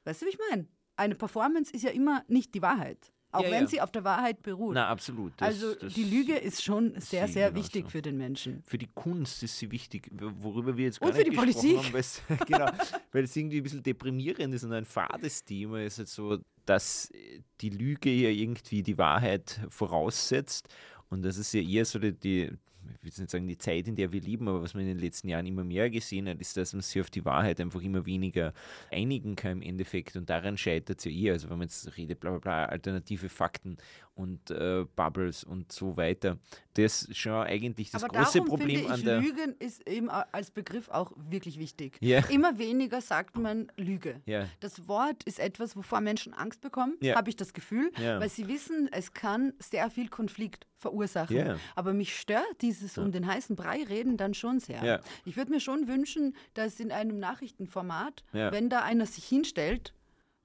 Weißt 0.04 0.22
du, 0.22 0.26
wie 0.26 0.30
ich 0.30 0.40
meine? 0.50 0.68
Eine 0.98 1.16
Performance 1.16 1.72
ist 1.74 1.84
ja 1.84 1.92
immer 1.92 2.24
nicht 2.28 2.54
die 2.56 2.62
Wahrheit, 2.62 2.98
auch 3.32 3.44
Ja, 3.44 3.52
wenn 3.52 3.62
ja. 3.64 3.68
sie 3.68 3.82
auf 3.82 3.92
der 3.92 4.04
Wahrheit 4.04 4.42
beruht. 4.42 4.74
Na, 4.74 4.88
absolut. 4.88 5.34
Das- 5.38 5.48
also 5.50 5.76
das 5.76 5.94
die 5.94 6.04
Lüge 6.04 6.36
ist 6.36 6.64
schon 6.64 7.00
sehr, 7.00 7.28
sehr 7.28 7.54
wichtig 7.56 7.90
für 7.92 8.02
den 8.02 8.18
Menschen. 8.18 8.64
für 8.66 8.78
die 8.78 8.90
Kunst 8.96 9.44
ist 9.44 9.58
sie 9.60 9.72
wichtig, 9.72 10.10
worüber 10.42 10.76
wir 10.76 10.86
jetzt 10.86 11.00
gar 11.00 11.10
Und 11.10 11.16
für 11.16 11.24
die 11.24 11.32
Politik. 11.32 11.78
haben, 11.78 12.04
genau, 12.48 12.70
weil 13.12 13.24
es 13.24 13.36
irgendwie 13.36 13.58
ein 13.58 13.64
bisschen 13.64 13.84
deprimierend 13.84 14.54
ist 14.56 14.64
und 14.64 14.74
ein 14.74 14.86
fades 14.86 15.44
Thema 15.44 15.82
ist 15.84 16.00
halt 16.00 16.08
so, 16.10 16.40
dass 16.66 17.10
äh, 17.12 17.42
die 17.62 17.70
Lüge 17.70 18.10
ja 18.12 18.30
irgendwie 18.30 18.82
die 18.84 18.98
Wahrheit 18.98 19.60
voraussetzt 19.70 20.68
und 21.10 21.24
das 21.24 21.38
ist 21.38 21.54
ja 21.54 21.62
eher 21.62 21.86
so 21.86 22.00
die, 22.00 22.12
die 22.14 22.52
ich 22.96 23.04
will 23.04 23.24
nicht 23.24 23.32
sagen 23.32 23.48
die 23.48 23.58
Zeit, 23.58 23.88
in 23.88 23.96
der 23.96 24.12
wir 24.12 24.22
leben, 24.22 24.48
aber 24.48 24.62
was 24.62 24.74
man 24.74 24.84
in 24.84 24.90
den 24.90 25.00
letzten 25.00 25.30
Jahren 25.30 25.46
immer 25.46 25.64
mehr 25.64 25.90
gesehen 25.90 26.28
hat, 26.28 26.40
ist, 26.40 26.58
dass 26.58 26.74
man 26.74 26.82
sich 26.82 27.02
auf 27.02 27.10
die 27.10 27.26
Wahrheit 27.26 27.60
einfach 27.60 27.82
immer 27.82 28.06
weniger 28.06 28.54
einigen 28.92 29.36
kann 29.36 29.54
im 29.54 29.62
Endeffekt 29.62 30.16
und 30.16 30.30
daran 30.30 30.58
scheitert 30.58 31.00
es 31.00 31.06
ja 31.06 31.12
eher. 31.12 31.34
Also 31.34 31.50
wenn 31.50 31.58
man 31.58 31.68
jetzt 31.68 31.98
redet, 31.98 32.20
bla 32.20 32.32
bla 32.32 32.40
bla, 32.40 32.66
alternative 32.66 33.30
Fakten 33.30 33.78
und 34.18 34.52
äh, 34.52 34.86
Bubbles 34.96 35.44
und 35.44 35.72
so 35.72 35.96
weiter. 35.96 36.38
Das 36.74 37.04
ist 37.04 37.18
schon 37.18 37.34
eigentlich 37.34 37.92
das 37.92 38.04
Aber 38.04 38.14
große 38.14 38.40
darum 38.40 38.50
Problem 38.50 38.78
finde 38.78 38.92
an 38.94 39.00
ich, 39.00 39.06
der. 39.06 39.22
Lügen 39.22 39.56
ist 39.60 39.88
eben 39.88 40.10
als 40.10 40.52
Begriff 40.52 40.90
auch 40.90 41.12
wirklich 41.16 41.58
wichtig. 41.60 41.98
Ja. 42.02 42.20
Immer 42.30 42.58
weniger 42.58 43.02
sagt 43.02 43.38
man 43.38 43.72
Lüge. 43.78 44.22
Ja. 44.26 44.48
Das 44.60 44.88
Wort 44.88 45.24
ist 45.24 45.40
etwas, 45.40 45.76
wovor 45.76 46.02
Menschen 46.02 46.34
Angst 46.34 46.62
bekommen, 46.62 46.96
Ja. 47.02 47.16
habe 47.16 47.30
ich 47.30 47.36
das 47.36 47.54
Gefühl, 47.54 47.92
weil 47.98 48.30
sie 48.30 48.48
wissen, 48.48 48.90
es 48.92 49.14
kann 49.14 49.54
sehr 49.60 49.90
viel 49.90 50.10
Konflikt 50.10 50.68
verursachen. 50.76 51.56
Aber 51.76 51.94
mich 51.94 52.16
stört 52.20 52.62
dieses 52.62 52.98
um 52.98 53.12
den 53.12 53.26
heißen 53.26 53.56
Brei 53.56 53.84
reden 53.84 54.18
dann 54.18 54.34
schon 54.34 54.60
sehr. 54.60 55.02
Ich 55.26 55.38
würde 55.38 55.52
mir 55.52 55.60
schon 55.60 55.88
wünschen, 55.88 56.36
dass 56.54 56.80
in 56.80 56.92
einem 56.92 57.20
Nachrichtenformat, 57.20 58.24
wenn 58.32 58.70
da 58.70 58.82
einer 58.84 59.06
sich 59.06 59.26
hinstellt 59.26 59.94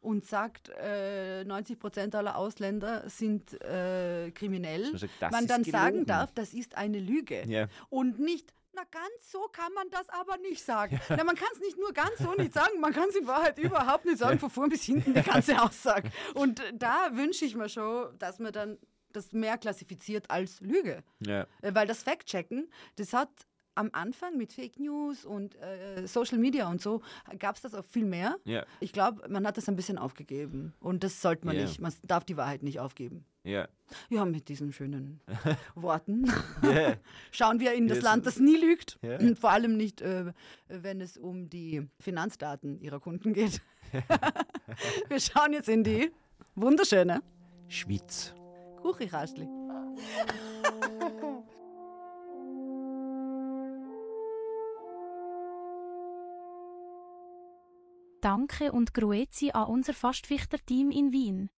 und 0.03 0.27
sagt, 0.27 0.69
äh, 0.81 1.45
90 1.45 1.79
Prozent 1.79 2.15
aller 2.15 2.37
Ausländer 2.37 3.09
sind 3.09 3.61
äh, 3.63 4.31
kriminell, 4.33 4.91
man 4.91 4.99
sagt, 4.99 5.13
das 5.21 5.31
man 5.33 5.47
dann 5.47 5.65
sagen 5.65 5.91
gelogen. 5.93 6.07
darf, 6.07 6.33
das 6.35 6.53
ist 6.53 6.77
eine 6.77 6.99
Lüge. 6.99 7.45
Ja. 7.47 7.69
Und 7.89 8.19
nicht, 8.19 8.53
na 8.75 8.83
ganz 8.91 9.31
so 9.31 9.41
kann 9.53 9.73
man 9.75 9.89
das 9.91 10.09
aber 10.09 10.37
nicht 10.39 10.65
sagen. 10.65 11.01
Na, 11.09 11.25
man 11.25 11.37
kann 11.37 11.49
es 11.55 11.61
nicht 11.61 11.79
nur 11.79 11.93
ganz 11.93 12.19
so 12.19 12.35
nicht 12.35 12.53
sagen, 12.53 12.81
man 12.81 12.93
kann 12.93 13.09
es 13.09 13.17
in 13.17 13.27
Wahrheit 13.27 13.59
überhaupt 13.59 14.05
nicht 14.05 14.19
sagen, 14.19 14.39
von 14.39 14.51
vorn 14.51 14.71
bis 14.71 14.83
hinten 14.83 15.15
die 15.15 15.23
ganze 15.23 15.61
Aussage. 15.63 16.11
Und 16.35 16.63
da 16.75 17.11
wünsche 17.13 17.45
ich 17.45 17.55
mir 17.55 17.69
schon, 17.69 18.19
dass 18.19 18.39
man 18.39 18.53
dann 18.53 18.79
das 19.13 19.33
mehr 19.33 19.59
klassifiziert 19.59 20.31
als 20.31 20.61
Lüge. 20.61 21.05
Ja. 21.21 21.47
Äh, 21.61 21.75
Weil 21.75 21.87
das 21.87 22.03
Fact-Checken, 22.03 22.71
das 22.97 23.13
hat 23.13 23.29
am 23.75 23.91
Anfang 23.93 24.37
mit 24.37 24.53
Fake 24.53 24.79
News 24.79 25.25
und 25.25 25.55
äh, 25.57 26.07
Social 26.07 26.39
Media 26.39 26.69
und 26.69 26.81
so 26.81 27.01
gab 27.39 27.57
es 27.57 27.63
das 27.63 27.75
auch 27.75 27.85
viel 27.85 28.05
mehr. 28.05 28.37
Ja. 28.45 28.65
Ich 28.81 28.93
glaube, 28.93 29.29
man 29.29 29.47
hat 29.47 29.57
das 29.57 29.69
ein 29.69 29.77
bisschen 29.77 29.99
aufgegeben. 29.99 30.75
Und 30.81 31.05
das 31.05 31.21
sollte 31.23 31.47
man 31.47 31.57
Ja. 31.57 31.63
nicht. 31.63 31.81
Man 31.81 31.93
darf 32.03 32.25
die 32.25 32.37
Wahrheit 32.37 32.63
nicht 32.63 32.81
aufgeben. 32.81 33.25
Ja. 33.45 33.69
Ja, 34.09 34.25
mit 34.25 34.49
diesen 34.49 34.73
schönen 34.73 35.21
Worten 35.75 36.31
schauen 37.33 37.61
wir 37.61 37.73
in 37.75 37.89
das 37.89 37.99
Yes. 37.99 38.05
Land, 38.05 38.27
das 38.27 38.39
nie 38.39 38.57
lügt. 38.57 38.99
Ja. 39.03 39.19
Und 39.19 39.39
vor 39.39 39.51
allem 39.51 39.77
nicht, 39.77 40.01
äh, 40.01 40.33
wenn 40.69 41.01
es 41.01 41.17
um 41.17 41.49
die 41.49 41.89
Finanzdaten 41.99 42.81
ihrer 42.81 43.01
Kunden 43.01 43.33
geht. 43.33 43.61
wir 45.09 45.21
schauen 45.21 45.53
jetzt 45.53 45.69
in 45.69 45.83
die 45.85 46.11
wunderschöne 46.55 47.23
Schwitz. 47.69 48.35
Kuchirastli. 48.83 49.47
Danke 58.23 58.71
und 58.71 58.95
Grüezi 58.95 59.51
an 59.51 59.67
unser 59.67 59.95
Fastfichter-Team 59.95 60.93
in 60.93 61.11
Wien. 61.11 61.51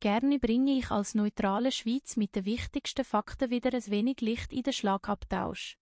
Gerne 0.00 0.38
bringe 0.38 0.78
ich 0.78 0.90
als 0.90 1.14
neutrale 1.14 1.70
Schweiz 1.72 2.16
mit 2.16 2.34
den 2.34 2.46
wichtigsten 2.46 3.04
Fakten 3.04 3.50
wieder 3.50 3.74
ein 3.74 3.86
wenig 3.88 4.22
Licht 4.22 4.54
in 4.54 4.62
den 4.62 4.72
Schlagabtausch. 4.72 5.76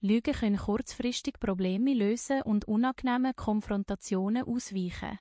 Lügen 0.00 0.34
können 0.34 0.56
kurzfristig 0.56 1.38
Probleme 1.38 1.94
lösen 1.94 2.42
und 2.42 2.64
unangenehme 2.64 3.34
Konfrontationen 3.34 4.48
ausweichen. 4.48 5.20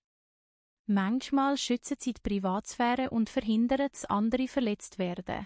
Manchmal 0.88 1.56
schützen 1.58 1.98
sie 2.00 2.14
die 2.14 2.22
Privatsphäre 2.22 3.12
und 3.12 3.30
verhindern, 3.30 3.90
dass 3.92 4.06
andere 4.06 4.48
verletzt 4.48 4.98
werden. 4.98 5.46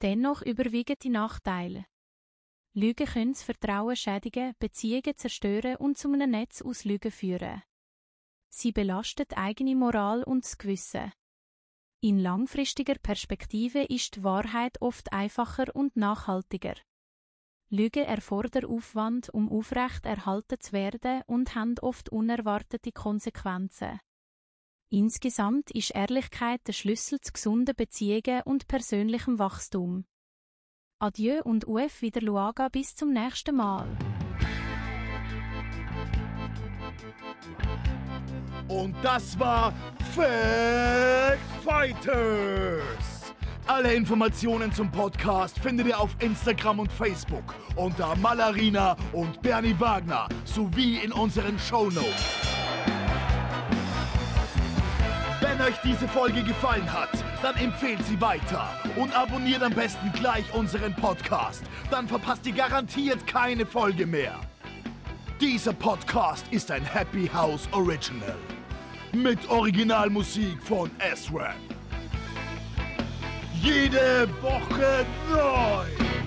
Dennoch 0.00 0.42
überwiegen 0.42 0.96
die 1.02 1.10
Nachteile. 1.10 1.86
Lügen 2.78 3.06
können 3.06 3.32
das 3.32 3.42
Vertrauen 3.42 3.96
schädigen, 3.96 4.54
Beziehungen 4.60 5.16
zerstören 5.16 5.74
und 5.78 5.98
zu 5.98 6.12
einem 6.12 6.30
Netz 6.30 6.62
aus 6.62 6.84
Lügen 6.84 7.10
führen. 7.10 7.60
Sie 8.50 8.70
belastet 8.70 9.36
eigene 9.36 9.74
Moral 9.74 10.22
und 10.22 10.44
das 10.44 10.58
Gewissen. 10.58 11.10
In 12.00 12.20
langfristiger 12.20 12.94
Perspektive 12.94 13.82
ist 13.82 14.14
die 14.14 14.22
Wahrheit 14.22 14.80
oft 14.80 15.12
einfacher 15.12 15.74
und 15.74 15.96
nachhaltiger. 15.96 16.76
Lügen 17.68 18.04
erfordern 18.04 18.66
Aufwand, 18.66 19.28
um 19.30 19.50
aufrecht 19.50 20.06
erhalten 20.06 20.60
zu 20.60 20.70
werden 20.70 21.22
und 21.26 21.56
haben 21.56 21.74
oft 21.80 22.10
unerwartete 22.10 22.92
Konsequenzen. 22.92 23.98
Insgesamt 24.88 25.72
ist 25.72 25.96
Ehrlichkeit 25.96 26.60
der 26.68 26.74
Schlüssel 26.74 27.20
zu 27.20 27.32
gesunden 27.32 27.74
Beziehungen 27.74 28.42
und 28.44 28.68
persönlichem 28.68 29.40
Wachstum. 29.40 30.04
Adieu 31.00 31.42
und 31.44 31.68
UF 31.68 32.02
wieder 32.02 32.20
Luaga 32.20 32.68
bis 32.68 32.96
zum 32.96 33.12
nächsten 33.12 33.54
Mal. 33.54 33.86
Und 38.66 38.96
das 39.00 39.38
war 39.38 39.72
Fact 40.12 41.38
Fighters. 41.64 43.32
Alle 43.68 43.94
Informationen 43.94 44.72
zum 44.72 44.90
Podcast 44.90 45.60
findet 45.60 45.86
ihr 45.86 46.00
auf 46.00 46.16
Instagram 46.18 46.80
und 46.80 46.90
Facebook 46.90 47.54
unter 47.76 48.16
Malarina 48.16 48.96
und 49.12 49.40
Bernie 49.40 49.78
Wagner 49.78 50.28
sowie 50.44 50.96
in 50.96 51.12
unseren 51.12 51.56
Shownotes. 51.60 52.06
Wenn 52.06 52.37
euch 55.68 55.76
diese 55.84 56.08
Folge 56.08 56.42
gefallen 56.42 56.90
hat, 56.90 57.10
dann 57.42 57.54
empfehlt 57.56 58.02
sie 58.06 58.18
weiter 58.20 58.70
und 58.96 59.14
abonniert 59.14 59.62
am 59.62 59.74
besten 59.74 60.10
gleich 60.12 60.44
unseren 60.54 60.94
Podcast. 60.94 61.62
Dann 61.90 62.08
verpasst 62.08 62.46
ihr 62.46 62.54
garantiert 62.54 63.26
keine 63.26 63.66
Folge 63.66 64.06
mehr. 64.06 64.40
Dieser 65.40 65.74
Podcast 65.74 66.46
ist 66.50 66.70
ein 66.70 66.84
Happy 66.84 67.28
House 67.28 67.68
Original. 67.72 68.36
Mit 69.12 69.48
Originalmusik 69.50 70.62
von 70.62 70.90
S-Rap. 71.00 71.54
Jede 73.60 74.28
Woche 74.40 75.04
neu. 75.30 76.17